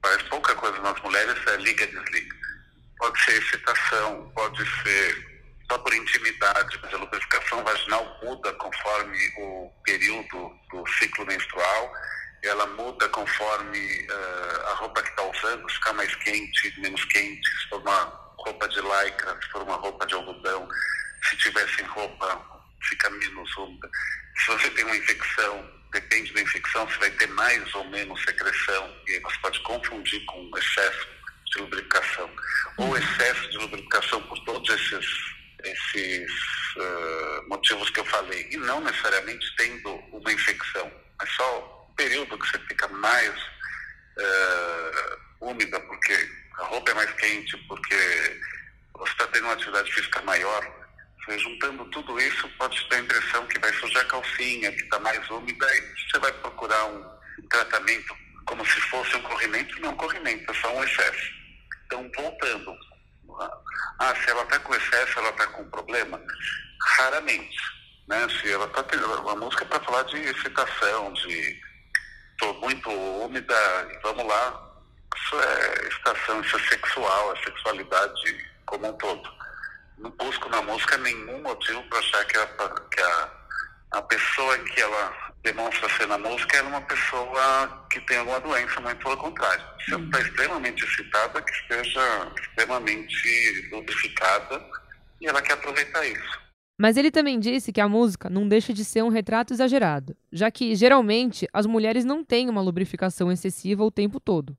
Parece 0.00 0.24
pouca 0.24 0.54
coisa 0.54 0.78
nas 0.80 1.00
mulheres, 1.02 1.46
é 1.46 1.56
liga-desliga. 1.56 2.36
Pode 2.98 3.20
ser 3.22 3.42
excitação, 3.42 4.30
pode 4.34 4.82
ser 4.82 5.33
só 5.70 5.78
por 5.78 5.94
intimidade, 5.94 6.78
mas 6.82 6.94
a 6.94 6.98
lubrificação 6.98 7.64
vaginal 7.64 8.18
muda 8.22 8.52
conforme 8.54 9.18
o 9.38 9.72
período 9.84 10.52
do 10.70 10.86
ciclo 10.98 11.26
menstrual, 11.26 11.92
ela 12.42 12.66
muda 12.66 13.08
conforme 13.08 13.78
eh, 13.78 14.62
a 14.66 14.74
roupa 14.74 15.02
que 15.02 15.08
está 15.08 15.22
usando, 15.22 15.68
se 15.70 15.76
ficar 15.76 15.92
mais 15.94 16.14
quente, 16.16 16.80
menos 16.80 17.04
quente, 17.06 17.48
se 17.48 17.68
for 17.68 17.80
uma 17.80 18.24
roupa 18.38 18.68
de 18.68 18.80
lycra, 18.80 19.38
se 19.42 19.48
for 19.50 19.62
uma 19.62 19.76
roupa 19.76 20.06
de 20.06 20.14
algodão, 20.14 20.68
se 21.28 21.36
tiver 21.38 21.66
sem 21.74 21.84
roupa, 21.86 22.54
fica 22.82 23.08
menos 23.10 23.56
úmida. 23.56 23.88
Se 24.36 24.46
você 24.52 24.70
tem 24.70 24.84
uma 24.84 24.96
infecção, 24.96 25.70
depende 25.92 26.32
da 26.34 26.42
infecção, 26.42 26.86
você 26.86 26.98
vai 26.98 27.10
ter 27.12 27.28
mais 27.28 27.74
ou 27.74 27.84
menos 27.84 28.22
secreção, 28.22 28.94
e 29.06 29.12
aí 29.12 29.20
você 29.20 29.38
pode 29.38 29.60
confundir 29.60 30.24
com 30.26 30.50
excesso 30.58 31.08
de 31.46 31.62
lubrificação. 31.62 32.30
Ou 32.76 32.96
excesso 32.96 33.50
de 33.50 33.58
lubrificação 33.58 34.20
por 34.22 34.38
todos 34.44 34.68
esses, 34.68 35.06
esses 35.64 36.30
ah, 36.78 37.42
motivos 37.48 37.90
que 37.90 38.00
eu 38.00 38.04
falei. 38.04 38.48
E 38.50 38.56
não 38.56 38.80
necessariamente 38.80 39.46
tendo 39.56 39.94
uma 40.12 40.32
infecção, 40.32 40.90
mas 41.18 41.30
só 41.30 41.86
o 41.90 41.94
período 41.94 42.38
que 42.38 42.46
você 42.48 42.58
fica 42.60 42.88
mais 42.88 43.34
ah, 44.18 45.18
úmida, 45.40 45.78
porque 45.80 46.30
a 46.58 46.64
roupa 46.64 46.90
é 46.90 46.94
mais 46.94 47.12
quente, 47.12 47.56
porque 47.68 48.40
você 48.94 49.12
está 49.12 49.26
tendo 49.28 49.44
uma 49.44 49.54
atividade 49.54 49.92
física 49.92 50.22
maior. 50.22 50.84
Você 51.24 51.38
juntando 51.38 51.84
tudo 51.86 52.20
isso, 52.20 52.48
pode 52.58 52.76
te 52.76 52.88
dar 52.90 52.96
a 52.96 53.00
impressão 53.00 53.46
que 53.46 53.58
vai 53.58 53.72
sujar 53.74 54.02
a 54.02 54.08
calcinha, 54.08 54.70
que 54.72 54.82
está 54.82 54.98
mais 54.98 55.28
úmida, 55.30 55.66
e 55.76 56.10
você 56.10 56.18
vai 56.18 56.32
procurar 56.32 56.84
um 56.86 57.14
tratamento 57.48 58.14
como 58.46 58.64
se 58.66 58.80
fosse 58.82 59.16
um 59.16 59.22
corrimento, 59.22 59.80
não 59.80 59.90
é 59.90 59.92
um 59.92 59.96
corrimento, 59.96 60.50
é 60.50 60.54
só 60.54 60.76
um 60.76 60.84
excesso. 60.84 61.32
Então, 61.86 62.10
voltando, 62.16 62.76
ah, 63.98 64.14
se 64.14 64.30
ela 64.30 64.42
está 64.42 64.58
com 64.60 64.74
excesso, 64.74 65.18
ela 65.18 65.30
está 65.30 65.46
com 65.48 65.64
problema? 65.70 66.20
Raramente. 66.98 67.56
Né? 68.08 68.26
Se 68.28 68.52
ela 68.52 68.66
está 68.66 68.82
tendo. 68.82 69.28
A 69.28 69.36
música 69.36 69.64
para 69.64 69.80
falar 69.84 70.02
de 70.04 70.16
excitação, 70.18 71.12
de 71.12 71.60
estou 72.32 72.54
muito 72.60 72.90
úmida, 72.90 73.54
vamos 74.02 74.26
lá. 74.26 74.70
Isso 75.16 75.40
é 75.40 75.88
excitação, 75.88 76.40
isso 76.40 76.56
é 76.56 76.60
sexual, 76.60 77.32
é 77.32 77.44
sexualidade 77.44 78.50
como 78.66 78.88
um 78.88 78.92
todo. 78.94 79.30
Não 79.98 80.10
busco 80.10 80.48
na 80.48 80.60
música 80.62 80.96
nenhum 80.98 81.40
motivo 81.42 81.82
para 81.84 81.98
achar 81.98 82.24
que, 82.24 82.36
a, 82.36 82.46
que 82.46 83.00
a, 83.00 83.30
a 83.92 84.02
pessoa 84.02 84.58
que 84.58 84.80
ela 84.80 85.23
demonstra 85.44 85.88
ser 85.90 86.08
na 86.08 86.16
música 86.16 86.56
é 86.56 86.62
uma 86.62 86.80
pessoa 86.80 87.86
que 87.90 88.00
tem 88.00 88.16
alguma 88.16 88.40
doença, 88.40 88.80
muito 88.80 89.04
pelo 89.04 89.16
contrário. 89.18 89.62
Se 89.84 89.92
ela 89.92 90.04
está 90.04 90.20
extremamente 90.20 90.84
excitada, 90.84 91.42
que 91.42 91.52
esteja 91.52 92.32
extremamente 92.40 93.68
lubrificada 93.70 94.64
e 95.20 95.26
ela 95.26 95.42
quer 95.42 95.52
aproveitar 95.52 96.04
isso. 96.06 96.44
Mas 96.80 96.96
ele 96.96 97.10
também 97.10 97.38
disse 97.38 97.72
que 97.72 97.80
a 97.80 97.88
música 97.88 98.28
não 98.28 98.48
deixa 98.48 98.72
de 98.72 98.84
ser 98.84 99.04
um 99.04 99.08
retrato 99.08 99.52
exagerado, 99.52 100.16
já 100.32 100.50
que 100.50 100.74
geralmente 100.74 101.46
as 101.52 101.66
mulheres 101.66 102.04
não 102.04 102.24
têm 102.24 102.48
uma 102.48 102.62
lubrificação 102.62 103.30
excessiva 103.30 103.84
o 103.84 103.92
tempo 103.92 104.18
todo. 104.18 104.56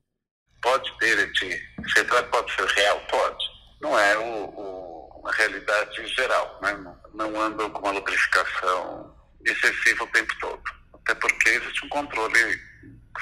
Pode 0.62 0.90
ter 0.98 1.30
de 1.32 1.46
Esse 1.46 1.98
retrato 1.98 2.30
pode 2.30 2.52
ser 2.54 2.64
real? 2.64 3.00
Pode. 3.10 3.44
Não 3.82 3.98
é 3.98 4.16
o, 4.16 4.22
o, 4.22 5.22
a 5.26 5.32
realidade 5.32 6.06
geral, 6.06 6.58
né? 6.62 6.72
Não, 6.74 6.96
não 7.12 7.40
andam 7.40 7.68
com 7.70 7.80
uma 7.80 7.92
lubrificação 7.92 9.14
excessiva 9.44 10.04
o 10.04 10.08
tempo 10.08 10.34
todo. 10.40 10.75
Até 11.06 11.14
porque 11.20 11.50
existe 11.50 11.86
um 11.86 11.88
controle 11.88 12.60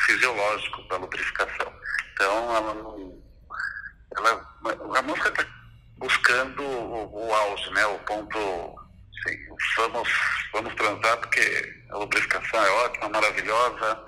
fisiológico 0.06 0.88
da 0.88 0.96
lubrificação. 0.96 1.70
Então, 2.14 2.56
ela 2.56 2.74
não. 2.74 3.22
Ela, 4.16 4.56
a 4.96 5.02
música 5.02 5.28
está 5.28 5.46
buscando 5.98 6.62
o, 6.62 7.28
o, 7.28 7.34
auge, 7.34 7.70
né? 7.72 7.84
O 7.84 7.98
ponto. 8.00 8.38
Assim, 8.38 9.38
vamos, 9.76 10.08
vamos 10.52 10.74
transar 10.76 11.18
porque 11.18 11.82
a 11.90 11.98
lubrificação 11.98 12.64
é 12.64 12.70
ótima, 12.70 13.08
maravilhosa, 13.10 14.04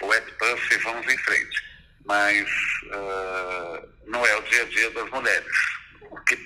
o 0.00 0.06
wet 0.06 0.32
puff, 0.32 0.78
vamos 0.78 1.06
em 1.06 1.18
frente. 1.18 1.62
Mas 2.06 2.48
uh, 2.86 3.88
não 4.06 4.24
é 4.26 4.36
o 4.36 4.42
dia 4.44 4.62
a 4.62 4.66
dia 4.66 4.90
das 4.92 5.10
mulheres. 5.10 5.56
O 6.10 6.20
que, 6.22 6.38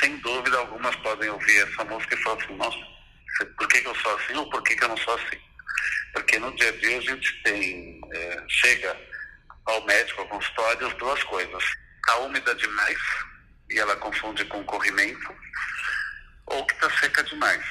sem 0.00 0.16
dúvida, 0.18 0.56
algumas 0.56 0.96
podem 0.96 1.28
ouvir 1.28 1.68
essa 1.68 1.84
música 1.84 2.14
e 2.14 2.22
falar 2.22 2.42
assim: 2.42 2.56
nossa, 2.56 2.78
por 3.58 3.68
que, 3.68 3.82
que 3.82 3.88
eu 3.88 3.94
sou 3.96 4.16
assim 4.16 4.36
ou 4.36 4.48
por 4.48 4.62
que, 4.62 4.74
que 4.74 4.84
eu 4.84 4.88
não 4.88 4.96
sou 4.96 5.14
assim? 5.14 5.51
Porque 6.12 6.38
no 6.38 6.54
dia 6.56 6.68
a 6.68 6.76
dia 6.76 6.98
a 6.98 7.00
gente 7.00 7.42
tem, 7.42 8.00
é, 8.12 8.44
chega 8.48 8.96
ao 9.66 9.84
médico, 9.86 10.20
ao 10.20 10.28
consultório, 10.28 10.86
as 10.86 10.94
duas 10.94 11.22
coisas. 11.24 11.64
Está 11.96 12.18
úmida 12.18 12.54
demais 12.54 12.98
e 13.70 13.78
ela 13.78 13.96
confunde 13.96 14.44
com 14.44 14.62
corrimento, 14.64 15.32
ou 16.46 16.66
que 16.66 16.74
está 16.74 16.90
seca 16.90 17.22
demais, 17.24 17.64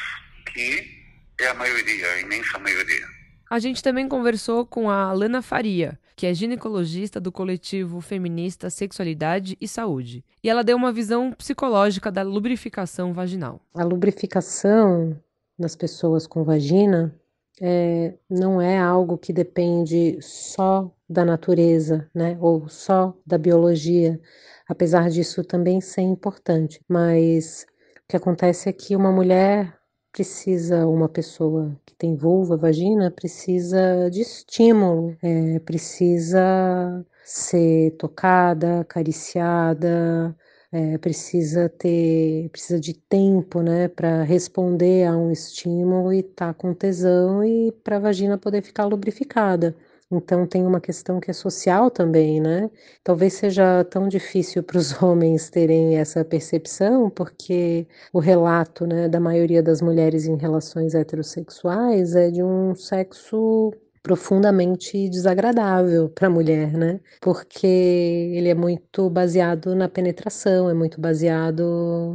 que 0.52 1.02
é 1.40 1.48
a 1.48 1.54
maioria, 1.54 2.08
a 2.14 2.22
imensa 2.22 2.58
maioria. 2.58 3.06
A 3.50 3.60
gente 3.60 3.84
também 3.84 4.08
conversou 4.08 4.66
com 4.66 4.90
a 4.90 5.12
Lana 5.12 5.42
Faria, 5.42 6.00
que 6.16 6.26
é 6.26 6.34
ginecologista 6.34 7.20
do 7.20 7.32
coletivo 7.32 8.00
feminista 8.00 8.70
Sexualidade 8.70 9.58
e 9.60 9.68
Saúde. 9.68 10.24
E 10.42 10.50
ela 10.50 10.64
deu 10.64 10.78
uma 10.78 10.92
visão 10.92 11.34
psicológica 11.34 12.10
da 12.10 12.24
lubrificação 12.24 13.14
vaginal. 13.14 13.60
A 13.76 13.84
lubrificação 13.84 15.22
nas 15.60 15.76
pessoas 15.76 16.26
com 16.26 16.44
vagina 16.44 17.14
é, 17.62 18.16
não 18.30 18.62
é 18.62 18.78
algo 18.80 19.18
que 19.18 19.32
depende 19.34 20.18
só 20.22 20.92
da 21.10 21.24
natureza, 21.26 22.10
né, 22.14 22.38
ou 22.42 22.68
só 22.70 23.16
da 23.26 23.38
biologia, 23.38 24.20
apesar 24.68 25.10
disso 25.10 25.44
também 25.44 25.80
ser 25.82 26.02
importante. 26.02 26.82
Mas 26.90 27.66
o 28.06 28.08
que 28.10 28.18
acontece 28.18 28.70
é 28.70 28.74
que 28.74 28.96
uma 28.96 29.12
mulher 29.12 29.78
precisa, 30.12 30.86
uma 30.88 31.08
pessoa 31.08 31.80
que 31.86 31.96
tem 31.96 32.16
vulva, 32.16 32.58
vagina, 32.58 33.12
precisa 33.12 34.10
de 34.12 34.22
estímulo, 34.22 35.16
é, 35.22 35.60
precisa 35.60 37.06
ser 37.24 37.92
tocada, 37.98 38.82
acariciada, 38.82 40.36
é, 40.72 40.98
precisa 40.98 41.68
ter, 41.70 42.50
precisa 42.50 42.80
de 42.80 42.94
tempo, 42.94 43.62
né, 43.62 43.88
para 43.90 44.24
responder 44.24 45.06
a 45.06 45.16
um 45.18 45.32
estímulo 45.32 46.14
e 46.14 46.24
tá 46.24 46.54
com 46.54 46.74
tesão 46.74 47.44
e 47.44 47.72
para 47.84 47.98
a 47.98 48.00
vagina 48.00 48.38
poder 48.38 48.62
ficar 48.62 48.86
lubrificada. 48.86 49.76
Então 50.12 50.46
tem 50.46 50.66
uma 50.66 50.82
questão 50.82 51.20
que 51.22 51.32
é 51.32 51.34
social 51.34 51.90
também, 51.90 52.42
né? 52.42 52.70
Talvez 53.04 53.34
seja 53.34 53.84
tão 53.86 54.10
difícil 54.10 54.62
para 54.64 54.78
os 54.78 54.92
homens 55.02 55.50
terem 55.50 55.98
essa 55.98 56.24
percepção, 56.26 57.10
porque 57.10 57.88
o 58.12 58.20
relato, 58.20 58.86
né, 58.86 59.08
da 59.08 59.20
maioria 59.20 59.64
das 59.64 59.82
mulheres 59.82 60.26
em 60.26 60.36
relações 60.38 60.94
heterossexuais 60.96 62.16
é 62.16 62.30
de 62.30 62.44
um 62.44 62.76
sexo 62.76 63.72
profundamente 64.04 65.10
desagradável 65.10 66.10
para 66.10 66.28
a 66.28 66.30
mulher, 66.30 66.74
né? 66.74 67.00
Porque 67.22 67.68
ele 67.68 68.50
é 68.50 68.56
muito 68.56 69.10
baseado 69.10 69.76
na 69.76 69.88
penetração, 69.88 70.70
é 70.70 70.74
muito 70.74 71.00
baseado 71.00 71.64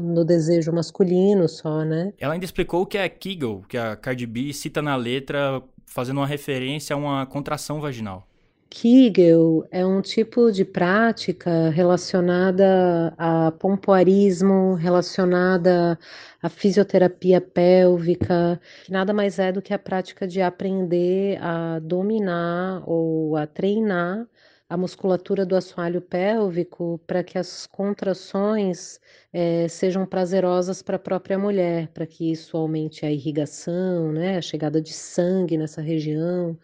no 0.03 0.25
desejo 0.25 0.73
masculino 0.73 1.49
só, 1.49 1.85
né? 1.85 2.13
Ela 2.19 2.35
ainda 2.35 2.45
explicou 2.45 2.83
o 2.83 2.87
que 2.87 2.99
é 2.99 3.09
Kegel, 3.09 3.63
que 3.69 3.79
a 3.79 3.97
Cardi 3.97 4.27
B 4.27 4.53
cita 4.53 4.83
na 4.83 4.97
letra 4.97 5.63
fazendo 5.87 6.19
uma 6.19 6.27
referência 6.27 6.95
a 6.95 6.97
uma 6.97 7.27
contração 7.27 7.81
vaginal. 7.81 8.27
Kegel 8.79 9.67
é 9.71 9.87
um 9.87 10.03
tipo 10.03 10.53
de 10.53 10.63
prática 10.63 11.71
relacionada 11.71 13.15
a 13.17 13.51
pompoarismo, 13.53 14.75
relacionada 14.75 15.99
à 16.43 16.51
fisioterapia 16.51 17.41
pélvica, 17.41 18.61
que 18.85 18.93
nada 18.93 19.15
mais 19.15 19.39
é 19.39 19.51
do 19.51 19.63
que 19.63 19.73
a 19.73 19.79
prática 19.79 20.29
de 20.29 20.43
aprender 20.43 21.39
a 21.41 21.79
dominar 21.79 22.83
ou 22.87 23.35
a 23.35 23.47
treinar 23.47 24.27
a 24.69 24.77
musculatura 24.77 25.47
do 25.47 25.57
assoalho 25.57 26.03
pélvico 26.03 27.01
para 27.07 27.25
que 27.25 27.39
as 27.39 27.67
contrações 27.67 29.01
é, 29.33 29.67
sejam 29.69 30.05
prazerosas 30.05 30.83
para 30.83 30.97
a 30.97 30.99
própria 30.99 31.39
mulher, 31.39 31.89
para 31.95 32.07
que 32.07 32.31
isso 32.31 32.55
aumente 32.59 33.07
a 33.07 33.11
irrigação, 33.11 34.13
né, 34.13 34.37
a 34.37 34.43
chegada 34.43 34.83
de 34.83 34.93
sangue 34.93 35.57
nessa 35.57 35.81
região. 35.81 36.59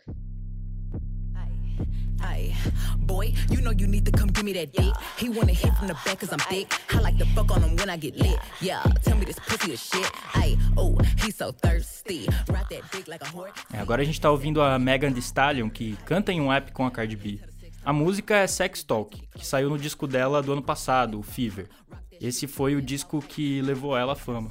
Ay, 2.22 2.54
boy, 2.98 3.34
you 3.50 3.60
know 3.60 3.70
you 3.72 3.86
need 3.86 4.04
to 4.04 4.12
come 4.12 4.28
give 4.28 4.44
me 4.44 4.52
that 4.54 4.72
dick. 4.72 4.94
He 5.18 5.28
wanna 5.28 5.52
hit 5.52 5.74
from 5.74 5.88
the 5.88 5.94
back 6.04 6.20
cause 6.20 6.32
I'm 6.32 6.38
thick. 6.50 6.72
I 6.94 7.00
like 7.00 7.18
to 7.18 7.26
fuck 7.34 7.50
on 7.50 7.62
him 7.62 7.76
when 7.76 7.90
I 7.90 7.96
get 7.96 8.16
lit. 8.16 8.38
Yeah, 8.60 8.82
tell 9.02 9.16
me 9.16 9.24
this 9.24 9.38
pussy 9.38 9.72
is 9.72 9.80
shit. 9.80 10.10
Ay, 10.34 10.56
oh, 10.76 10.96
he's 11.24 11.36
so 11.36 11.52
thirsty. 11.52 12.28
Ride 12.48 12.66
that 12.70 12.90
dick 12.92 13.08
like 13.08 13.22
a 13.22 13.28
whore. 13.28 13.50
É, 13.72 13.80
agora 13.80 14.02
a 14.02 14.04
gente 14.04 14.20
tá 14.20 14.30
ouvindo 14.30 14.62
a 14.62 14.78
Megan 14.78 15.12
Thee 15.12 15.20
Stallion, 15.20 15.68
que 15.68 15.96
canta 16.04 16.32
em 16.32 16.40
um 16.40 16.52
app 16.52 16.72
com 16.72 16.86
a 16.86 16.90
Cardi 16.90 17.16
B. 17.16 17.40
A 17.84 17.92
música 17.92 18.36
é 18.36 18.46
Sex 18.46 18.84
Talk, 18.84 19.20
que 19.34 19.44
saiu 19.44 19.68
no 19.68 19.78
disco 19.78 20.06
dela 20.06 20.40
do 20.40 20.52
ano 20.52 20.62
passado, 20.62 21.18
o 21.18 21.22
Fever. 21.22 21.68
Esse 22.20 22.46
foi 22.46 22.76
o 22.76 22.80
disco 22.80 23.20
que 23.20 23.60
levou 23.62 23.96
ela 23.96 24.12
à 24.12 24.16
fama. 24.16 24.48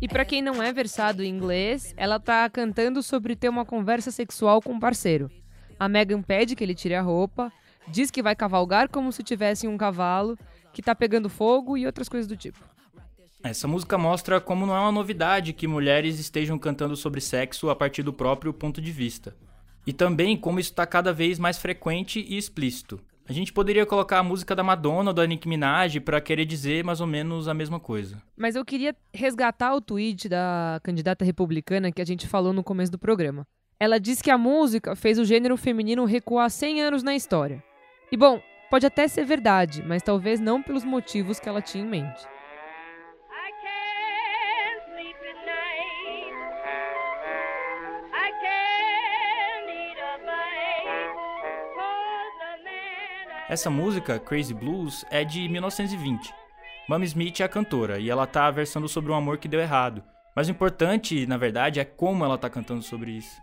E 0.00 0.08
para 0.08 0.24
quem 0.24 0.42
não 0.42 0.62
é 0.62 0.72
versado 0.72 1.22
em 1.22 1.28
inglês, 1.28 1.94
ela 1.96 2.18
tá 2.18 2.48
cantando 2.48 3.02
sobre 3.02 3.36
ter 3.36 3.48
uma 3.48 3.64
conversa 3.64 4.10
sexual 4.10 4.60
com 4.60 4.72
um 4.72 4.80
parceiro. 4.80 5.30
A 5.78 5.88
Megan 5.88 6.22
pede 6.22 6.56
que 6.56 6.64
ele 6.64 6.74
tire 6.74 6.94
a 6.94 7.02
roupa, 7.02 7.52
diz 7.88 8.10
que 8.10 8.22
vai 8.22 8.34
cavalgar 8.34 8.88
como 8.88 9.12
se 9.12 9.22
tivesse 9.22 9.66
um 9.66 9.76
cavalo, 9.76 10.38
que 10.72 10.82
tá 10.82 10.94
pegando 10.94 11.28
fogo 11.28 11.76
e 11.76 11.86
outras 11.86 12.08
coisas 12.08 12.26
do 12.26 12.36
tipo. 12.36 12.73
Essa 13.44 13.68
música 13.68 13.98
mostra 13.98 14.40
como 14.40 14.64
não 14.64 14.74
é 14.74 14.80
uma 14.80 14.90
novidade 14.90 15.52
que 15.52 15.68
mulheres 15.68 16.18
estejam 16.18 16.58
cantando 16.58 16.96
sobre 16.96 17.20
sexo 17.20 17.68
a 17.68 17.76
partir 17.76 18.02
do 18.02 18.10
próprio 18.10 18.54
ponto 18.54 18.80
de 18.80 18.90
vista. 18.90 19.36
E 19.86 19.92
também 19.92 20.34
como 20.34 20.58
isso 20.58 20.70
está 20.70 20.86
cada 20.86 21.12
vez 21.12 21.38
mais 21.38 21.58
frequente 21.58 22.24
e 22.26 22.38
explícito. 22.38 22.98
A 23.28 23.34
gente 23.34 23.52
poderia 23.52 23.84
colocar 23.84 24.18
a 24.18 24.22
música 24.22 24.56
da 24.56 24.62
Madonna 24.62 25.10
ou 25.10 25.14
da 25.14 25.26
Nicki 25.26 25.46
Minaj 25.46 26.00
para 26.00 26.22
querer 26.22 26.46
dizer 26.46 26.82
mais 26.84 27.02
ou 27.02 27.06
menos 27.06 27.46
a 27.46 27.52
mesma 27.52 27.78
coisa. 27.78 28.16
Mas 28.34 28.56
eu 28.56 28.64
queria 28.64 28.96
resgatar 29.12 29.74
o 29.74 29.80
tweet 29.80 30.26
da 30.26 30.80
candidata 30.82 31.22
republicana 31.22 31.92
que 31.92 32.00
a 32.00 32.06
gente 32.06 32.26
falou 32.26 32.54
no 32.54 32.64
começo 32.64 32.92
do 32.92 32.98
programa. 32.98 33.46
Ela 33.78 34.00
disse 34.00 34.22
que 34.22 34.30
a 34.30 34.38
música 34.38 34.96
fez 34.96 35.18
o 35.18 35.24
gênero 35.24 35.58
feminino 35.58 36.06
recuar 36.06 36.50
100 36.50 36.80
anos 36.80 37.02
na 37.02 37.14
história. 37.14 37.62
E 38.10 38.16
bom, 38.16 38.40
pode 38.70 38.86
até 38.86 39.06
ser 39.06 39.26
verdade, 39.26 39.84
mas 39.86 40.02
talvez 40.02 40.40
não 40.40 40.62
pelos 40.62 40.82
motivos 40.82 41.38
que 41.38 41.46
ela 41.46 41.60
tinha 41.60 41.84
em 41.84 41.88
mente. 41.88 42.33
Essa 53.54 53.70
música, 53.70 54.18
Crazy 54.18 54.52
Blues, 54.52 55.06
é 55.12 55.22
de 55.22 55.48
1920. 55.48 56.34
Mami 56.88 57.06
Smith 57.06 57.38
é 57.38 57.44
a 57.44 57.48
cantora 57.48 58.00
e 58.00 58.10
ela 58.10 58.26
tá 58.26 58.50
versando 58.50 58.88
sobre 58.88 59.12
um 59.12 59.14
amor 59.14 59.38
que 59.38 59.46
deu 59.46 59.60
errado. 59.60 60.02
Mas 60.34 60.48
o 60.48 60.50
importante, 60.50 61.24
na 61.24 61.36
verdade, 61.36 61.78
é 61.78 61.84
como 61.84 62.24
ela 62.24 62.36
tá 62.36 62.50
cantando 62.50 62.82
sobre 62.82 63.12
isso. 63.12 63.40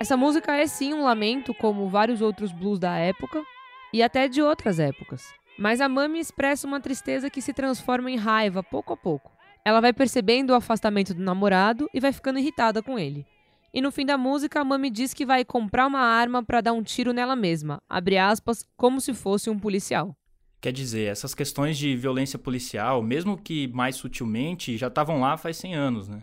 Essa 0.00 0.16
música 0.16 0.56
é 0.56 0.66
sim 0.66 0.94
um 0.94 1.04
lamento, 1.04 1.52
como 1.52 1.86
vários 1.86 2.22
outros 2.22 2.52
blues 2.52 2.78
da 2.78 2.96
época 2.96 3.44
e 3.92 4.02
até 4.02 4.28
de 4.28 4.40
outras 4.40 4.80
épocas. 4.80 5.22
Mas 5.58 5.78
a 5.78 5.90
Mami 5.90 6.18
expressa 6.18 6.66
uma 6.66 6.80
tristeza 6.80 7.28
que 7.28 7.42
se 7.42 7.52
transforma 7.52 8.10
em 8.10 8.16
raiva 8.16 8.62
pouco 8.62 8.94
a 8.94 8.96
pouco. 8.96 9.30
Ela 9.62 9.78
vai 9.78 9.92
percebendo 9.92 10.50
o 10.50 10.54
afastamento 10.54 11.12
do 11.12 11.22
namorado 11.22 11.86
e 11.92 12.00
vai 12.00 12.14
ficando 12.14 12.38
irritada 12.38 12.82
com 12.82 12.98
ele. 12.98 13.26
E 13.74 13.82
no 13.82 13.92
fim 13.92 14.06
da 14.06 14.16
música, 14.16 14.62
a 14.62 14.64
Mami 14.64 14.88
diz 14.88 15.12
que 15.12 15.26
vai 15.26 15.44
comprar 15.44 15.86
uma 15.86 16.00
arma 16.00 16.42
para 16.42 16.62
dar 16.62 16.72
um 16.72 16.82
tiro 16.82 17.12
nela 17.12 17.36
mesma, 17.36 17.82
abre 17.86 18.16
aspas, 18.16 18.64
como 18.78 19.02
se 19.02 19.12
fosse 19.12 19.50
um 19.50 19.58
policial. 19.58 20.16
Quer 20.62 20.72
dizer, 20.72 21.10
essas 21.10 21.34
questões 21.34 21.76
de 21.76 21.94
violência 21.94 22.38
policial, 22.38 23.02
mesmo 23.02 23.36
que 23.36 23.68
mais 23.68 23.96
sutilmente, 23.96 24.78
já 24.78 24.86
estavam 24.86 25.20
lá 25.20 25.36
faz 25.36 25.58
100 25.58 25.74
anos, 25.74 26.08
né? 26.08 26.22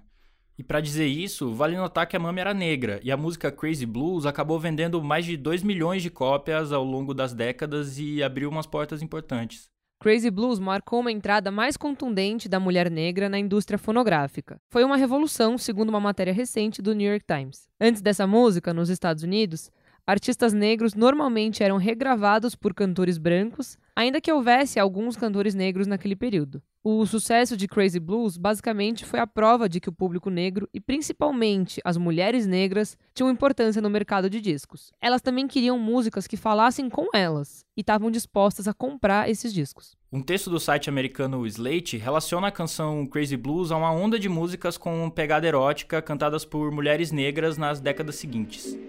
E 0.57 0.63
para 0.63 0.81
dizer 0.81 1.05
isso, 1.05 1.53
vale 1.53 1.77
notar 1.77 2.07
que 2.07 2.17
a 2.17 2.19
Mami 2.19 2.41
era 2.41 2.53
negra 2.53 2.99
e 3.03 3.11
a 3.11 3.17
música 3.17 3.51
Crazy 3.51 3.85
Blues 3.85 4.25
acabou 4.25 4.59
vendendo 4.59 5.03
mais 5.03 5.23
de 5.23 5.37
2 5.37 5.61
milhões 5.61 6.01
de 6.01 6.09
cópias 6.09 6.71
ao 6.71 6.83
longo 6.83 7.13
das 7.13 7.31
décadas 7.31 7.99
e 7.99 8.23
abriu 8.23 8.49
umas 8.49 8.65
portas 8.65 9.03
importantes. 9.03 9.69
Crazy 9.99 10.31
Blues 10.31 10.57
marcou 10.57 10.99
uma 10.99 11.11
entrada 11.11 11.51
mais 11.51 11.77
contundente 11.77 12.49
da 12.49 12.59
mulher 12.59 12.89
negra 12.89 13.29
na 13.29 13.37
indústria 13.37 13.77
fonográfica. 13.77 14.59
Foi 14.71 14.83
uma 14.83 14.97
revolução, 14.97 15.57
segundo 15.59 15.89
uma 15.89 15.99
matéria 15.99 16.33
recente 16.33 16.81
do 16.81 16.93
New 16.93 17.09
York 17.09 17.25
Times. 17.27 17.67
Antes 17.79 18.01
dessa 18.01 18.25
música, 18.25 18.73
nos 18.73 18.89
Estados 18.89 19.23
Unidos, 19.23 19.71
artistas 20.07 20.53
negros 20.53 20.95
normalmente 20.95 21.63
eram 21.63 21.77
regravados 21.77 22.55
por 22.55 22.73
cantores 22.73 23.17
brancos, 23.17 23.77
ainda 23.95 24.21
que 24.21 24.31
houvesse 24.31 24.79
alguns 24.79 25.17
cantores 25.17 25.53
negros 25.53 25.85
naquele 25.85 26.15
período. 26.15 26.61
O 26.89 27.05
sucesso 27.05 27.57
de 27.57 27.67
Crazy 27.67 27.99
Blues 27.99 28.37
basicamente 28.37 29.03
foi 29.03 29.19
a 29.19 29.27
prova 29.27 29.67
de 29.67 29.77
que 29.77 29.89
o 29.89 29.91
público 29.91 30.29
negro 30.29 30.69
e 30.73 30.79
principalmente 30.79 31.81
as 31.83 31.97
mulheres 31.97 32.47
negras 32.47 32.97
tinham 33.13 33.29
importância 33.29 33.81
no 33.81 33.89
mercado 33.89 34.29
de 34.29 34.39
discos. 34.39 34.93
Elas 35.01 35.21
também 35.21 35.49
queriam 35.49 35.77
músicas 35.77 36.25
que 36.25 36.37
falassem 36.37 36.89
com 36.89 37.09
elas 37.13 37.65
e 37.75 37.81
estavam 37.81 38.09
dispostas 38.09 38.69
a 38.69 38.73
comprar 38.73 39.29
esses 39.29 39.53
discos. 39.53 39.97
Um 40.09 40.21
texto 40.21 40.49
do 40.49 40.61
site 40.61 40.89
americano 40.89 41.45
Slate 41.45 41.97
relaciona 41.97 42.47
a 42.47 42.51
canção 42.51 43.05
Crazy 43.05 43.35
Blues 43.35 43.69
a 43.69 43.75
uma 43.75 43.91
onda 43.91 44.17
de 44.17 44.29
músicas 44.29 44.77
com 44.77 45.09
pegada 45.09 45.45
erótica 45.45 46.01
cantadas 46.01 46.45
por 46.45 46.71
mulheres 46.71 47.11
negras 47.11 47.57
nas 47.57 47.81
décadas 47.81 48.15
seguintes. 48.15 48.79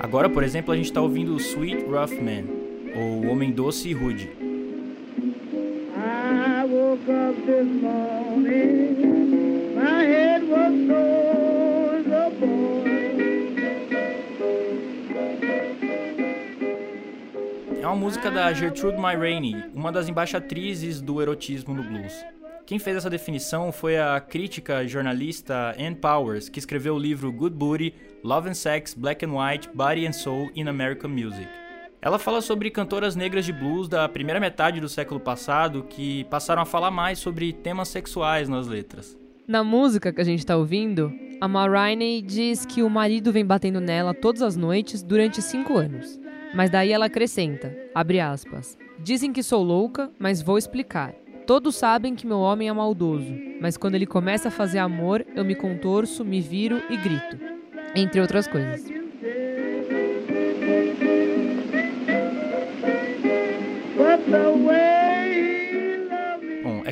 Agora, 0.00 0.28
por 0.28 0.42
exemplo, 0.42 0.72
a 0.72 0.76
gente 0.76 0.86
está 0.86 1.00
ouvindo 1.00 1.36
Sweet 1.36 1.84
Rough 1.84 2.20
Man, 2.20 2.48
ou 2.96 3.30
Homem 3.30 3.52
Doce 3.52 3.90
e 3.90 3.92
Rude. 3.92 4.45
É 17.80 17.86
uma 17.86 17.94
música 17.94 18.30
da 18.30 18.52
Gertrude 18.52 18.96
My 18.96 19.14
Rainey, 19.14 19.64
uma 19.72 19.92
das 19.92 20.08
embaixatrizes 20.08 21.00
do 21.00 21.22
erotismo 21.22 21.72
no 21.72 21.84
blues. 21.84 22.12
Quem 22.66 22.80
fez 22.80 22.96
essa 22.96 23.08
definição 23.08 23.70
foi 23.70 23.96
a 23.96 24.18
crítica 24.20 24.84
jornalista 24.88 25.72
Ann 25.78 25.94
Powers, 25.94 26.48
que 26.48 26.58
escreveu 26.58 26.96
o 26.96 26.98
livro 26.98 27.30
Good 27.30 27.54
Booty, 27.54 27.94
Love 28.24 28.48
and 28.48 28.54
Sex, 28.54 28.92
Black 28.92 29.24
and 29.24 29.32
White, 29.32 29.70
Body 29.72 30.04
and 30.04 30.12
Soul 30.12 30.50
in 30.56 30.66
American 30.68 31.10
Music. 31.10 31.65
Ela 32.00 32.18
fala 32.18 32.40
sobre 32.40 32.70
cantoras 32.70 33.16
negras 33.16 33.44
de 33.44 33.52
blues 33.52 33.88
da 33.88 34.08
primeira 34.08 34.38
metade 34.38 34.80
do 34.80 34.88
século 34.88 35.18
passado 35.18 35.84
que 35.88 36.24
passaram 36.24 36.62
a 36.62 36.66
falar 36.66 36.90
mais 36.90 37.18
sobre 37.18 37.52
temas 37.52 37.88
sexuais 37.88 38.48
nas 38.48 38.66
letras. 38.66 39.18
Na 39.46 39.64
música 39.64 40.12
que 40.12 40.20
a 40.20 40.24
gente 40.24 40.40
está 40.40 40.56
ouvindo, 40.56 41.12
a 41.40 41.48
Ma 41.48 41.68
Rainey 41.68 42.22
diz 42.22 42.64
que 42.64 42.82
o 42.82 42.90
marido 42.90 43.32
vem 43.32 43.44
batendo 43.44 43.80
nela 43.80 44.14
todas 44.14 44.42
as 44.42 44.56
noites 44.56 45.02
durante 45.02 45.42
cinco 45.42 45.76
anos. 45.76 46.20
Mas 46.54 46.70
daí 46.70 46.92
ela 46.92 47.06
acrescenta, 47.06 47.76
abre 47.94 48.20
aspas, 48.20 48.78
Dizem 48.98 49.32
que 49.32 49.42
sou 49.42 49.62
louca, 49.62 50.10
mas 50.18 50.40
vou 50.42 50.56
explicar. 50.56 51.14
Todos 51.46 51.76
sabem 51.76 52.14
que 52.14 52.26
meu 52.26 52.38
homem 52.38 52.68
é 52.68 52.72
maldoso, 52.72 53.32
mas 53.60 53.76
quando 53.76 53.94
ele 53.94 54.06
começa 54.06 54.48
a 54.48 54.50
fazer 54.50 54.78
amor, 54.78 55.24
eu 55.36 55.44
me 55.44 55.54
contorço, 55.54 56.24
me 56.24 56.40
viro 56.40 56.82
e 56.90 56.96
grito. 56.96 57.38
Entre 57.94 58.20
outras 58.20 58.48
coisas. 58.48 58.95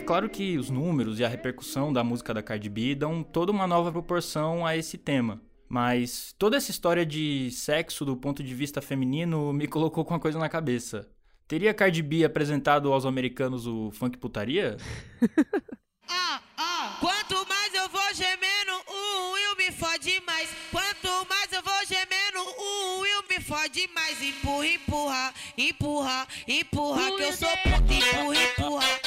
Claro 0.04 0.28
que 0.28 0.58
os 0.58 0.70
números 0.70 1.18
e 1.18 1.24
a 1.24 1.28
repercussão 1.28 1.92
da 1.92 2.04
música 2.04 2.32
da 2.34 2.42
Cardi 2.42 2.68
B 2.68 2.94
dão 2.94 3.22
toda 3.22 3.50
uma 3.50 3.66
nova 3.66 3.90
proporção 3.90 4.64
a 4.64 4.76
esse 4.76 4.98
tema. 4.98 5.40
Mas 5.68 6.34
toda 6.38 6.56
essa 6.56 6.70
história 6.70 7.04
de 7.04 7.50
sexo 7.50 8.04
do 8.04 8.16
ponto 8.16 8.42
de 8.42 8.54
vista 8.54 8.80
feminino 8.82 9.52
me 9.52 9.66
colocou 9.68 10.04
com 10.04 10.14
uma 10.14 10.20
coisa 10.20 10.38
na 10.38 10.48
cabeça. 10.48 11.08
Teria 11.48 11.74
Cardi 11.74 12.02
B 12.02 12.24
apresentado 12.24 12.92
aos 12.92 13.04
americanos 13.04 13.66
o 13.66 13.90
funk 13.90 14.18
putaria? 14.18 14.76
Ah, 16.06 16.38
ah. 16.58 16.98
Quanto 17.00 17.48
mais 17.48 17.72
eu 17.72 17.88
vou 17.88 18.12
gemendo, 18.12 18.72
o 18.86 19.32
Will 19.32 19.56
me 19.56 19.72
fode 19.72 20.20
mais. 20.26 20.50
Quanto 20.70 21.26
mais 21.30 21.50
eu 21.50 21.62
vou 21.62 21.86
gemendo, 21.86 22.40
o 22.58 23.00
Will 23.00 23.24
me 23.30 23.40
fode 23.42 23.88
mais. 23.94 24.22
Empurra, 24.22 24.66
empurra, 24.66 25.34
empurra, 25.56 26.28
empurra, 26.46 27.16
que 27.16 27.22
eu 27.22 27.32
sou 27.32 27.48
puta. 27.48 27.94
Empurra, 27.94 28.42
empurra. 28.42 29.00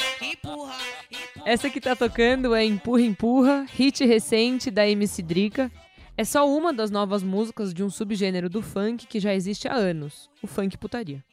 Essa 1.48 1.70
que 1.70 1.80
tá 1.80 1.96
tocando 1.96 2.54
é 2.54 2.62
Empurra 2.62 3.00
Empurra, 3.00 3.64
hit 3.70 4.04
recente 4.04 4.70
da 4.70 4.86
MC 4.86 5.22
Drica. 5.22 5.72
É 6.14 6.22
só 6.22 6.46
uma 6.46 6.74
das 6.74 6.90
novas 6.90 7.22
músicas 7.22 7.72
de 7.72 7.82
um 7.82 7.88
subgênero 7.88 8.50
do 8.50 8.60
funk 8.60 9.06
que 9.06 9.18
já 9.18 9.34
existe 9.34 9.66
há 9.66 9.72
anos, 9.72 10.28
o 10.42 10.46
funk 10.46 10.76
putaria. 10.76 11.24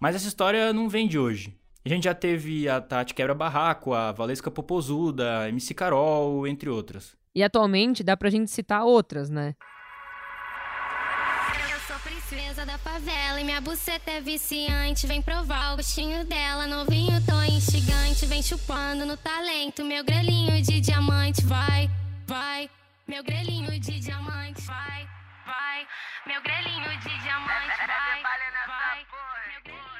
Mas 0.00 0.16
essa 0.16 0.26
história 0.26 0.72
não 0.72 0.88
vem 0.88 1.06
de 1.06 1.20
hoje. 1.20 1.56
A 1.84 1.88
gente 1.88 2.02
já 2.02 2.14
teve 2.16 2.68
a 2.68 2.80
Tati 2.80 3.14
Quebra 3.14 3.32
Barraco, 3.32 3.94
a 3.94 4.10
Valesca 4.10 4.50
Popozuda, 4.50 5.42
a 5.42 5.48
MC 5.48 5.72
Carol, 5.72 6.48
entre 6.48 6.68
outras. 6.68 7.16
E 7.32 7.40
atualmente 7.40 8.02
dá 8.02 8.16
pra 8.16 8.28
gente 8.28 8.50
citar 8.50 8.82
outras, 8.82 9.30
né? 9.30 9.54
Da 12.70 12.78
favela 12.78 13.40
e 13.40 13.42
minha 13.42 13.60
buceta 13.60 14.12
é 14.12 14.20
viciante. 14.20 15.04
Vem 15.04 15.20
provar 15.20 15.72
o 15.72 15.78
gostinho 15.78 16.24
dela, 16.24 16.68
novinho, 16.68 17.20
tô 17.26 17.42
instigante. 17.42 18.26
Vem 18.26 18.40
chupando 18.44 19.04
no 19.04 19.16
talento, 19.16 19.84
meu 19.84 20.04
grelhinho 20.04 20.62
de 20.62 20.80
diamante. 20.80 21.44
Vai, 21.44 21.90
vai, 22.28 22.70
meu 23.08 23.24
grelhinho 23.24 23.72
de 23.80 23.98
diamante. 23.98 24.62
Vai, 24.62 25.08
vai, 25.44 25.88
meu 26.24 26.40
grelhinho 26.42 26.96
de 27.00 27.18
diamante. 27.18 27.76
Vai, 27.76 28.22
vai, 28.22 28.38
meu 28.46 28.62
grelhinho 28.62 29.00
de 29.64 29.90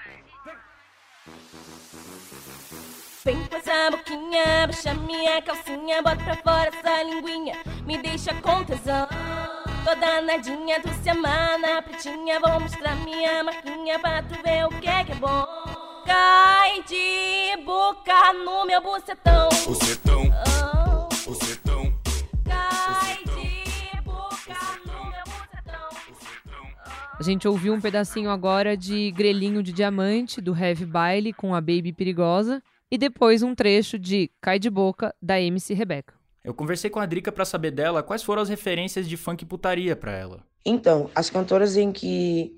Vem 3.25 3.47
com 3.49 3.57
essa 3.57 3.91
boquinha, 3.91 4.67
baixa 4.69 4.95
minha 4.95 5.43
calcinha, 5.43 6.03
bota 6.03 6.23
pra 6.23 6.37
fora 6.37 6.69
essa 6.69 7.03
linguinha, 7.03 7.57
me 7.85 7.99
deixa 8.01 8.33
com 8.35 8.65
tesão. 8.65 9.09
Toda 9.85 10.21
nadinha, 10.21 10.81
tu 10.81 10.89
se 11.03 11.09
amar 11.11 11.59
na 11.59 11.83
pretinha, 11.83 12.39
vou 12.41 12.61
mostrar 12.61 12.95
minha 12.97 13.43
marquinha 13.43 13.99
pra 13.99 14.23
tu 14.23 14.35
ver 14.43 14.67
o 14.67 14.69
que 14.69 14.89
é 14.89 15.05
que 15.05 15.13
é 15.13 15.15
bom. 15.15 15.47
Cai 16.07 16.83
de 16.83 17.63
boca 17.65 18.33
no 18.45 18.67
meu 18.67 18.81
bucetão. 18.83 19.49
Bucetão, 19.67 20.23
Oh, 20.47 21.09
bucetão, 21.29 21.93
cai 22.45 23.17
de 23.25 24.01
boca 24.03 24.59
no 24.87 25.05
meu 25.11 25.25
bucetão. 25.25 25.89
A 27.19 27.23
gente 27.23 27.49
ouviu 27.49 27.73
um 27.75 27.81
pedacinho 27.81 28.31
agora 28.31 28.77
de 28.77 29.11
Grelhinho 29.13 29.63
de 29.63 29.73
Diamante, 29.73 30.41
do 30.41 30.57
Heavy 30.57 30.85
Baile, 30.87 31.33
com 31.33 31.55
a 31.55 31.61
Baby 31.61 31.93
Perigosa. 31.93 32.63
E 32.91 32.99
depois 32.99 33.43
um 33.43 33.55
trecho 33.55 33.99
de 33.99 34.31
Cai 34.41 34.59
de 34.59 34.69
Boca, 34.69 35.15
da 35.23 35.41
MC 35.41 35.75
Rebeca. 35.75 36.20
Eu 36.43 36.55
conversei 36.55 36.89
com 36.89 36.99
a 36.99 37.07
Drica 37.07 37.31
pra 37.31 37.45
saber 37.45 37.71
dela 37.71 38.03
quais 38.03 38.23
foram 38.23 38.41
as 38.41 38.49
referências 38.49 39.07
de 39.07 39.17
funk 39.17 39.45
putaria 39.45 39.95
pra 39.95 40.13
ela. 40.13 40.43
Então, 40.65 41.11
as 41.15 41.29
cantoras 41.29 41.77
em 41.77 41.93
que 41.93 42.55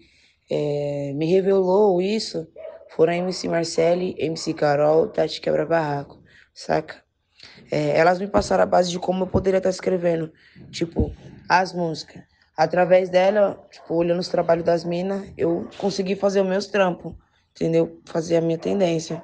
eh, 0.51 1.13
me 1.15 1.27
revelou 1.27 2.01
isso 2.01 2.47
foram 2.95 3.13
a 3.13 3.17
MC 3.17 3.49
Marcele, 3.49 4.15
MC 4.19 4.55
Carol, 4.55 5.09
Tati 5.09 5.41
Quebra 5.41 5.67
Barraco, 5.67 6.23
saca? 6.55 7.03
Eh, 7.71 7.99
elas 7.99 8.21
me 8.21 8.27
passaram 8.27 8.63
a 8.63 8.67
base 8.67 8.91
de 8.91 8.99
como 8.99 9.25
eu 9.25 9.27
poderia 9.27 9.59
estar 9.59 9.71
escrevendo, 9.71 10.33
tipo, 10.71 11.13
as 11.49 11.73
músicas. 11.73 12.23
Através 12.57 13.09
dela, 13.09 13.59
tipo, 13.71 13.95
olhando 13.95 14.21
os 14.21 14.29
trabalhos 14.29 14.65
das 14.65 14.85
minas, 14.85 15.27
eu 15.37 15.69
consegui 15.79 16.15
fazer 16.15 16.43
os 16.43 16.47
meus 16.47 16.67
trampos, 16.67 17.15
entendeu? 17.57 18.01
Fazer 18.05 18.37
a 18.37 18.41
minha 18.41 18.59
tendência. 18.59 19.23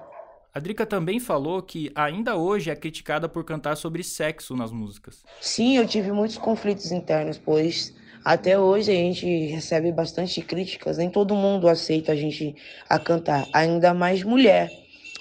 A 0.59 0.61
Drica 0.61 0.85
também 0.85 1.21
falou 1.21 1.63
que 1.63 1.89
ainda 1.95 2.35
hoje 2.35 2.69
é 2.69 2.75
criticada 2.75 3.29
por 3.29 3.45
cantar 3.45 3.77
sobre 3.77 4.03
sexo 4.03 4.57
nas 4.57 4.73
músicas. 4.73 5.23
Sim, 5.41 5.77
eu 5.77 5.87
tive 5.87 6.11
muitos 6.11 6.37
conflitos 6.37 6.91
internos, 6.91 7.39
pois 7.39 7.95
até 8.25 8.59
hoje 8.59 8.91
a 8.91 8.95
gente 8.95 9.25
recebe 9.47 9.93
bastante 9.93 10.43
críticas. 10.43 10.99
Nem 10.99 11.09
todo 11.11 11.33
mundo 11.33 11.69
aceita 11.69 12.11
a 12.11 12.17
gente 12.17 12.57
a 12.89 12.99
cantar, 12.99 13.47
ainda 13.53 13.95
mais 13.95 14.25
mulher. 14.25 14.69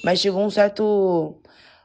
Mas 0.04 0.22
chegou 0.22 0.44
um 0.44 0.50
certo 0.50 1.40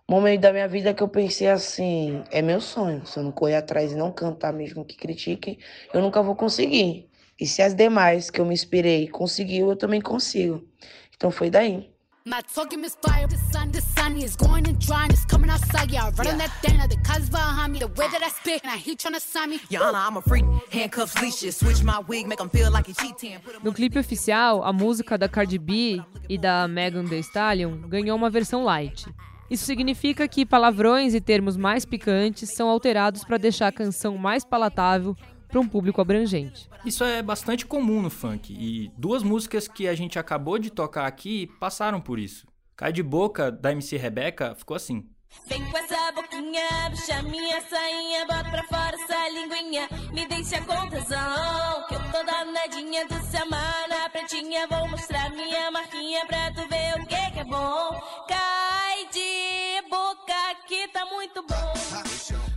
momento 0.08 0.40
da 0.40 0.50
minha 0.50 0.66
vida 0.66 0.94
que 0.94 1.02
eu 1.02 1.08
pensei 1.08 1.48
assim: 1.48 2.24
é 2.30 2.40
meu 2.40 2.58
sonho. 2.58 3.04
Se 3.04 3.18
eu 3.18 3.22
não 3.22 3.32
correr 3.32 3.56
atrás 3.56 3.92
e 3.92 3.96
não 3.96 4.10
cantar, 4.10 4.54
mesmo 4.54 4.82
que 4.82 4.96
critiquem, 4.96 5.58
eu 5.92 6.00
nunca 6.00 6.22
vou 6.22 6.34
conseguir. 6.34 7.06
E 7.38 7.46
se 7.46 7.60
as 7.60 7.74
demais 7.74 8.30
que 8.30 8.40
eu 8.40 8.46
me 8.46 8.54
inspirei 8.54 9.08
conseguiu, 9.08 9.68
eu 9.68 9.76
também 9.76 10.00
consigo. 10.00 10.66
Então 11.14 11.30
foi 11.30 11.50
daí. 11.50 11.91
My 12.24 12.40
talking 12.54 12.80
misfire. 12.80 13.26
The 13.26 13.36
sun, 13.50 13.72
the 13.72 13.80
sun 13.80 14.16
is 14.16 14.36
going 14.36 14.68
and 14.68 14.78
drying. 14.78 15.10
It's 15.10 15.24
coming 15.24 15.50
outside. 15.50 15.90
Yeah, 15.90 16.04
I 16.06 16.10
run 16.10 16.28
on 16.28 16.38
that 16.38 16.52
thing. 16.62 16.78
The 16.78 16.96
cuz 16.98 17.28
behind 17.28 17.72
me. 17.72 17.80
The 17.80 17.88
way 17.88 18.06
that 18.12 18.22
I 18.22 18.28
spit. 18.28 18.62
And 18.62 18.70
I 18.72 18.76
heat 18.76 19.00
trying 19.00 19.14
to 19.14 19.20
sign 19.20 19.50
me. 19.50 19.60
Your 19.70 19.82
Honor, 19.82 19.98
I'm 19.98 20.16
a 20.16 20.22
freak. 20.22 20.44
Handcuffs, 20.70 21.20
leashes. 21.20 21.56
Switch 21.56 21.82
my 21.82 21.98
wig, 22.06 22.28
make 22.28 22.40
'em 22.40 22.48
feel 22.48 22.70
like 22.70 22.86
he 22.88 22.94
cheating. 22.94 23.40
No 23.64 23.72
clipe 23.72 23.98
oficial, 23.98 24.62
a 24.62 24.72
música 24.72 25.18
da 25.18 25.28
Cardi 25.28 25.58
B 25.58 26.00
e 26.28 26.38
da 26.38 26.68
Megan 26.68 27.04
Thee 27.06 27.18
Stallion 27.20 27.88
ganhou 27.88 28.16
uma 28.16 28.30
versão 28.30 28.62
light. 28.62 29.04
Isso 29.50 29.64
significa 29.64 30.26
que 30.28 30.46
palavrões 30.46 31.14
e 31.14 31.20
termos 31.20 31.56
mais 31.56 31.84
picantes 31.84 32.50
são 32.54 32.68
alterados 32.68 33.24
para 33.24 33.36
deixar 33.36 33.66
a 33.66 33.72
canção 33.72 34.16
mais 34.16 34.44
palatável 34.44 35.14
para 35.52 35.60
um 35.60 35.68
público 35.68 36.00
abrangente. 36.00 36.66
Isso 36.82 37.04
é 37.04 37.22
bastante 37.22 37.66
comum 37.66 38.00
no 38.00 38.08
funk, 38.08 38.56
e 38.58 38.90
duas 38.96 39.22
músicas 39.22 39.68
que 39.68 39.86
a 39.86 39.94
gente 39.94 40.18
acabou 40.18 40.58
de 40.58 40.70
tocar 40.70 41.06
aqui 41.06 41.46
passaram 41.60 42.00
por 42.00 42.18
isso. 42.18 42.46
Cai 42.74 42.90
de 42.90 43.02
Boca, 43.02 43.52
da 43.52 43.70
MC 43.70 43.98
Rebeca, 43.98 44.54
ficou 44.54 44.74
assim. 44.74 45.06
Vem 45.46 45.62
com 45.70 45.76
essa 45.76 46.12
boquinha, 46.12 46.90
puxa 46.90 47.22
minha 47.22 47.60
sainha, 47.60 48.26
bota 48.26 48.50
pra 48.50 48.62
fora 48.64 48.96
essa 48.96 49.28
linguinha, 49.28 49.88
me 50.12 50.26
deixa 50.26 50.60
com 50.62 50.88
tesão, 50.88 51.86
que 51.86 51.94
eu 51.94 52.00
tô 52.10 52.22
danadinha 52.24 53.06
do 53.06 53.22
semana 53.26 54.08
pretinha, 54.10 54.66
vou 54.66 54.88
mostrar 54.88 55.30
minha 55.30 55.70
marquinha 55.70 56.26
pra 56.26 56.50
tu 56.52 56.66
ver 56.68 57.00
o 57.00 57.06
que 57.06 57.30
que 57.30 57.38
é 57.40 57.44
bom. 57.44 58.02
Cai 58.26 59.06
de 59.12 59.88
boca 59.88 60.54
que 60.66 60.88
tá 60.88 61.04
muito 61.06 61.42
bom. 61.42 62.51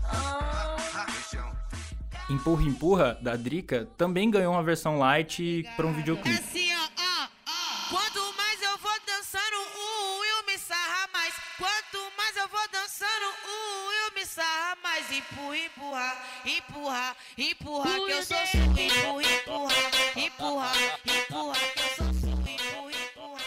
Empurra 2.27 2.63
Empurra, 2.63 3.17
da 3.21 3.35
Drica, 3.35 3.87
também 3.95 4.31
ganhou 4.31 4.53
uma 4.53 4.63
versão 4.63 4.97
light 4.97 5.63
para 5.75 5.85
um 5.85 5.93
videoclipe. 5.93 6.35
Assim, 6.35 6.73
ó, 6.73 6.79
ó, 6.79 7.27
ó. 7.47 7.89
Quanto 7.89 8.19
mais 8.35 8.61
eu 8.63 8.77
vou 8.79 8.91
dançando, 9.05 9.55
o 9.77 10.19
Will 10.21 10.45
me 10.47 10.57
sarra 10.57 11.07
mais. 11.13 11.35
Quanto 11.55 12.11
mais 12.17 12.35
eu 12.35 12.47
vou 12.47 12.67
dançando, 12.71 13.25
o 13.45 13.87
Will 13.89 14.15
me 14.15 14.25
sarra 14.25 14.75
mais. 14.81 15.11
Empurra, 15.11 15.55
empurra, 15.55 16.17
empurra, 16.45 17.15
empurra, 17.37 17.93
que 17.93 18.11
eu 18.11 18.23
sou 18.23 18.37
sua. 18.47 18.61
Empurra, 18.61 19.21
empurra, 19.21 19.75
empurra, 20.15 20.71
empurra, 21.05 21.57
que 21.75 21.79
eu 21.79 21.89
sou 21.95 22.13
sua. 22.15 22.31
Empurra, 22.31 22.91
empurra. 22.91 23.41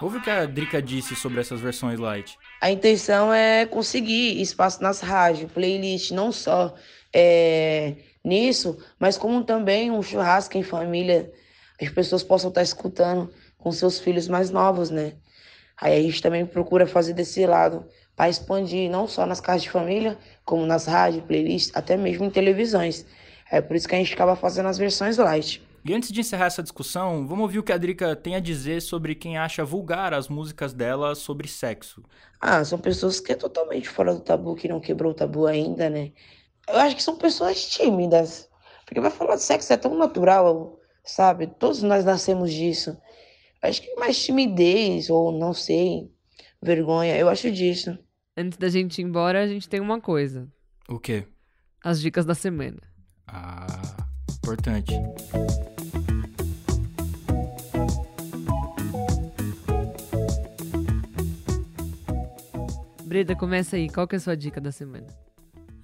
Ouve 0.00 0.16
o 0.16 0.22
que 0.22 0.30
a 0.30 0.46
Drica 0.46 0.82
disse 0.82 1.14
sobre 1.14 1.40
essas 1.40 1.60
versões 1.60 2.00
light. 2.00 2.36
A 2.60 2.70
intenção 2.70 3.32
é 3.32 3.66
conseguir 3.66 4.40
espaço 4.40 4.82
nas 4.82 5.00
rádios, 5.00 5.52
playlist, 5.52 6.10
não 6.10 6.32
só 6.32 6.74
é, 7.14 7.96
nisso, 8.24 8.78
mas 8.98 9.16
como 9.16 9.44
também 9.44 9.90
um 9.90 10.02
churrasco 10.02 10.56
em 10.56 10.62
família, 10.62 11.32
as 11.80 11.88
pessoas 11.88 12.22
possam 12.22 12.50
estar 12.50 12.62
escutando 12.62 13.30
com 13.58 13.72
seus 13.72 13.98
filhos 13.98 14.28
mais 14.28 14.50
novos, 14.50 14.90
né? 14.90 15.14
Aí 15.80 15.98
a 15.98 16.02
gente 16.02 16.20
também 16.20 16.44
procura 16.44 16.86
fazer 16.86 17.14
desse 17.14 17.46
lado 17.46 17.86
para 18.14 18.28
expandir 18.28 18.90
não 18.90 19.08
só 19.08 19.24
nas 19.24 19.40
casas 19.40 19.62
de 19.62 19.70
família, 19.70 20.18
como 20.44 20.66
nas 20.66 20.86
rádios, 20.86 21.24
playlists, 21.24 21.74
até 21.74 21.96
mesmo 21.96 22.26
em 22.26 22.30
televisões. 22.30 23.06
É 23.50 23.60
por 23.60 23.74
isso 23.74 23.88
que 23.88 23.94
a 23.94 23.98
gente 23.98 24.12
acaba 24.12 24.36
fazendo 24.36 24.68
as 24.68 24.76
versões 24.76 25.16
light. 25.16 25.62
E 25.82 25.94
antes 25.94 26.12
de 26.12 26.20
encerrar 26.20 26.46
essa 26.46 26.62
discussão, 26.62 27.26
vamos 27.26 27.44
ouvir 27.44 27.58
o 27.58 27.62
que 27.62 27.72
a 27.72 27.78
Drica 27.78 28.14
tem 28.14 28.36
a 28.36 28.40
dizer 28.40 28.82
sobre 28.82 29.14
quem 29.14 29.38
acha 29.38 29.64
vulgar 29.64 30.12
as 30.12 30.28
músicas 30.28 30.74
dela 30.74 31.14
sobre 31.14 31.48
sexo. 31.48 32.04
Ah, 32.38 32.62
são 32.62 32.78
pessoas 32.78 33.18
que 33.18 33.32
é 33.32 33.34
totalmente 33.34 33.88
fora 33.88 34.14
do 34.14 34.20
tabu, 34.20 34.54
que 34.54 34.68
não 34.68 34.78
quebrou 34.78 35.12
o 35.12 35.14
tabu 35.14 35.46
ainda, 35.46 35.88
né? 35.88 36.12
Eu 36.72 36.78
acho 36.78 36.96
que 36.96 37.02
são 37.02 37.16
pessoas 37.16 37.64
tímidas. 37.68 38.48
Porque 38.84 39.00
vai 39.00 39.10
falar 39.10 39.36
de 39.36 39.42
sexo 39.42 39.72
é 39.72 39.76
tão 39.76 39.96
natural, 39.96 40.78
sabe? 41.04 41.46
Todos 41.46 41.82
nós 41.82 42.04
nascemos 42.04 42.52
disso. 42.52 42.96
Acho 43.62 43.82
que 43.82 43.94
mais 43.96 44.22
timidez, 44.24 45.10
ou 45.10 45.30
não 45.32 45.52
sei, 45.52 46.10
vergonha, 46.62 47.16
eu 47.16 47.28
acho 47.28 47.50
disso. 47.52 47.96
Antes 48.36 48.58
da 48.58 48.68
gente 48.68 49.00
ir 49.00 49.04
embora, 49.04 49.42
a 49.42 49.46
gente 49.46 49.68
tem 49.68 49.80
uma 49.80 50.00
coisa: 50.00 50.48
O 50.88 50.98
quê? 50.98 51.26
as 51.84 52.00
dicas 52.00 52.24
da 52.24 52.34
semana. 52.34 52.78
Ah, 53.26 53.66
importante. 54.38 54.92
Breda, 63.04 63.34
começa 63.34 63.76
aí. 63.76 63.88
Qual 63.88 64.06
que 64.06 64.14
é 64.14 64.18
a 64.18 64.20
sua 64.20 64.36
dica 64.36 64.60
da 64.60 64.70
semana? 64.72 65.06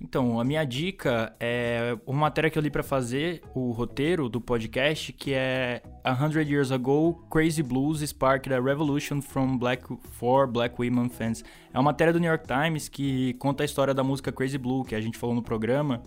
Então, 0.09 0.39
a 0.39 0.45
minha 0.45 0.65
dica 0.65 1.35
é 1.41 1.99
uma 2.07 2.21
matéria 2.21 2.49
que 2.49 2.57
eu 2.57 2.63
li 2.63 2.71
pra 2.71 2.85
fazer 2.85 3.43
o 3.53 3.73
roteiro 3.73 4.29
do 4.29 4.41
podcast, 4.41 5.13
que 5.13 5.35
é 5.35 5.83
A 6.05 6.13
Hundred 6.13 6.49
Years 6.49 6.71
Ago, 6.71 7.27
Crazy 7.29 7.61
Blues 7.61 8.03
Sparked 8.03 8.55
a 8.55 8.61
Revolution 8.61 9.21
from 9.21 9.59
Black 9.59 9.83
for 10.13 10.47
Black 10.47 10.77
Women 10.79 11.09
Fans. 11.09 11.43
É 11.75 11.77
uma 11.77 11.83
matéria 11.83 12.13
do 12.13 12.21
New 12.21 12.29
York 12.29 12.47
Times 12.47 12.89
que 12.89 13.35
conta 13.35 13.65
a 13.65 13.67
história 13.67 13.93
da 13.93 14.05
música 14.05 14.31
Crazy 14.31 14.59
Blue, 14.59 14.85
que 14.85 14.95
a 14.95 15.01
gente 15.01 15.19
falou 15.19 15.35
no 15.35 15.43
programa, 15.43 16.01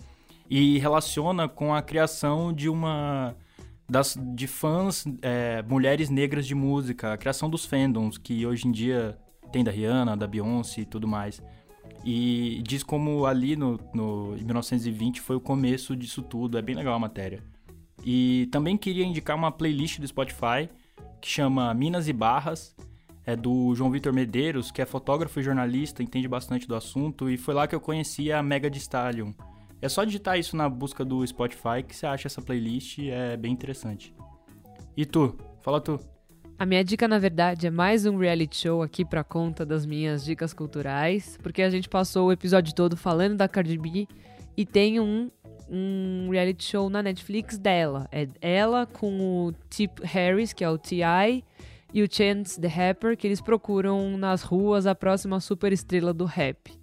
e 0.48 0.78
relaciona 0.78 1.46
com 1.46 1.74
a 1.74 1.82
criação 1.82 2.54
de 2.54 2.70
uma 2.70 3.36
das 3.86 4.16
de 4.34 4.46
fãs 4.46 5.04
é, 5.20 5.62
mulheres 5.68 6.08
negras 6.08 6.46
de 6.46 6.54
música, 6.54 7.12
a 7.12 7.18
criação 7.18 7.50
dos 7.50 7.66
fandoms 7.66 8.16
que 8.16 8.46
hoje 8.46 8.66
em 8.66 8.72
dia 8.72 9.18
tem 9.52 9.62
da 9.62 9.70
Rihanna, 9.70 10.16
da 10.16 10.26
Beyoncé 10.26 10.80
e 10.80 10.84
tudo 10.86 11.06
mais. 11.06 11.42
E 12.04 12.62
diz 12.66 12.82
como 12.82 13.26
ali 13.26 13.56
no, 13.56 13.78
no 13.92 14.36
em 14.36 14.44
1920 14.44 15.20
foi 15.20 15.36
o 15.36 15.40
começo 15.40 15.94
disso 15.94 16.22
tudo. 16.22 16.56
É 16.56 16.62
bem 16.62 16.74
legal 16.74 16.94
a 16.94 16.98
matéria. 16.98 17.42
E 18.04 18.48
também 18.50 18.76
queria 18.76 19.04
indicar 19.04 19.36
uma 19.36 19.52
playlist 19.52 19.98
do 19.98 20.06
Spotify 20.06 20.68
que 21.20 21.28
chama 21.28 21.72
Minas 21.74 22.08
e 22.08 22.12
Barras. 22.12 22.74
É 23.26 23.36
do 23.36 23.74
João 23.74 23.90
Vitor 23.90 24.12
Medeiros, 24.12 24.70
que 24.70 24.80
é 24.80 24.86
fotógrafo 24.86 25.38
e 25.38 25.42
jornalista, 25.42 26.02
entende 26.02 26.26
bastante 26.26 26.66
do 26.66 26.74
assunto. 26.74 27.28
E 27.28 27.36
foi 27.36 27.52
lá 27.52 27.66
que 27.68 27.74
eu 27.74 27.80
conheci 27.80 28.32
a 28.32 28.42
Mega 28.42 28.70
de 28.70 28.78
Stallion. 28.78 29.32
É 29.82 29.88
só 29.88 30.04
digitar 30.04 30.38
isso 30.38 30.56
na 30.56 30.68
busca 30.68 31.04
do 31.04 31.26
Spotify 31.26 31.82
que 31.86 31.94
você 31.94 32.06
acha 32.06 32.28
essa 32.28 32.40
playlist. 32.40 32.98
É 32.98 33.36
bem 33.36 33.52
interessante. 33.52 34.14
E 34.96 35.04
tu? 35.04 35.36
Fala 35.60 35.80
tu. 35.80 36.00
A 36.60 36.66
minha 36.66 36.84
dica, 36.84 37.08
na 37.08 37.18
verdade, 37.18 37.66
é 37.66 37.70
mais 37.70 38.04
um 38.04 38.18
reality 38.18 38.54
show 38.54 38.82
aqui 38.82 39.02
pra 39.02 39.24
conta 39.24 39.64
das 39.64 39.86
minhas 39.86 40.22
dicas 40.22 40.52
culturais, 40.52 41.38
porque 41.42 41.62
a 41.62 41.70
gente 41.70 41.88
passou 41.88 42.28
o 42.28 42.32
episódio 42.32 42.74
todo 42.74 42.98
falando 42.98 43.34
da 43.34 43.48
Cardi 43.48 43.78
B 43.78 44.06
e 44.54 44.66
tem 44.66 45.00
um, 45.00 45.30
um 45.70 46.28
reality 46.30 46.62
show 46.62 46.90
na 46.90 47.02
Netflix 47.02 47.56
dela. 47.56 48.06
É 48.12 48.28
ela 48.42 48.84
com 48.84 49.46
o 49.46 49.54
Tip 49.70 50.02
Harris, 50.02 50.52
que 50.52 50.62
é 50.62 50.68
o 50.68 50.76
T.I., 50.76 51.42
e 51.94 52.02
o 52.02 52.14
Chance 52.14 52.60
the 52.60 52.68
Rapper, 52.68 53.16
que 53.16 53.26
eles 53.26 53.40
procuram 53.40 54.18
nas 54.18 54.42
ruas 54.42 54.86
a 54.86 54.94
próxima 54.94 55.40
super 55.40 55.72
estrela 55.72 56.12
do 56.12 56.26
rap. 56.26 56.78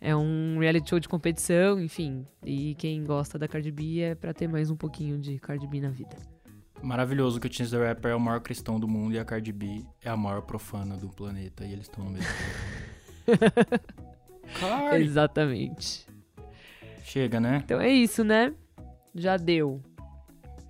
É 0.00 0.14
um 0.14 0.60
reality 0.60 0.90
show 0.90 1.00
de 1.00 1.08
competição, 1.08 1.80
enfim. 1.80 2.24
E 2.46 2.76
quem 2.76 3.02
gosta 3.02 3.36
da 3.36 3.48
Cardi 3.48 3.72
B 3.72 3.98
é 3.98 4.14
pra 4.14 4.32
ter 4.32 4.46
mais 4.46 4.70
um 4.70 4.76
pouquinho 4.76 5.18
de 5.18 5.40
Cardi 5.40 5.66
B 5.66 5.80
na 5.80 5.90
vida. 5.90 6.37
Maravilhoso 6.82 7.40
que 7.40 7.48
o 7.48 7.52
Chance 7.52 7.70
the 7.72 7.88
Rapper 7.88 8.12
é 8.12 8.14
o 8.14 8.20
maior 8.20 8.40
cristão 8.40 8.78
do 8.78 8.86
mundo 8.86 9.14
e 9.14 9.18
a 9.18 9.24
Cardi 9.24 9.52
B 9.52 9.84
é 10.02 10.08
a 10.08 10.16
maior 10.16 10.42
profana 10.42 10.96
do 10.96 11.08
planeta 11.08 11.64
e 11.64 11.72
eles 11.72 11.86
estão 11.86 12.04
no 12.04 12.10
mesmo. 12.12 12.26
Cardi. 14.60 15.04
Exatamente. 15.04 16.06
Chega, 17.02 17.40
né? 17.40 17.62
Então 17.64 17.80
é 17.80 17.88
isso, 17.90 18.22
né? 18.24 18.52
Já 19.14 19.36
deu. 19.36 19.80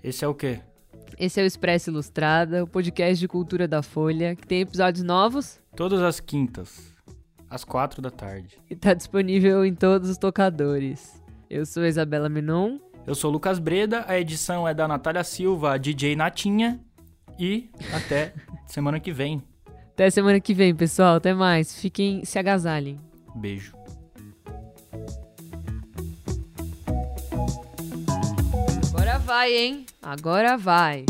Esse 0.03 0.25
é 0.25 0.29
o 0.29 0.35
quê? 0.35 0.61
Esse 1.19 1.41
é 1.41 1.43
o 1.43 1.47
Expresso 1.47 1.91
Ilustrada, 1.91 2.63
o 2.63 2.67
podcast 2.67 3.19
de 3.19 3.27
cultura 3.29 3.67
da 3.67 3.83
Folha, 3.83 4.37
que 4.37 4.47
tem 4.47 4.61
episódios 4.61 5.03
novos 5.05 5.61
Todas 5.75 6.01
as 6.01 6.21
quintas, 6.21 6.95
às 7.51 7.65
quatro 7.65 8.01
da 8.01 8.11
tarde. 8.11 8.59
e 8.71 8.77
tá 8.77 8.95
disponível 8.95 9.65
em 9.65 9.75
todos 9.75 10.09
os 10.09 10.17
tocadores. 10.19 11.21
Eu 11.51 11.65
sou 11.67 11.83
a 11.83 11.89
Isabela 11.89 12.29
Menon. 12.29 12.79
Eu 13.09 13.15
sou 13.15 13.31
o 13.31 13.33
Lucas 13.33 13.59
Breda, 13.59 14.05
a 14.07 14.21
edição 14.21 14.69
é 14.69 14.75
da 14.75 14.87
Natália 14.87 15.25
Silva, 15.25 15.73
a 15.73 15.77
DJ 15.79 16.15
Natinha. 16.15 16.79
E 17.39 17.71
até 17.91 18.35
semana 18.69 19.01
que 19.01 19.11
vem. 19.11 19.43
Até 19.95 20.11
semana 20.11 20.39
que 20.39 20.53
vem, 20.53 20.75
pessoal. 20.75 21.17
Até 21.17 21.33
mais. 21.33 21.81
Fiquem, 21.81 22.23
se 22.27 22.39
agasalhem. 22.39 23.01
Beijo. 23.35 23.73
Agora 28.93 29.19
vai, 29.21 29.57
hein? 29.57 29.87
Agora 30.03 30.59
vai. 30.59 31.07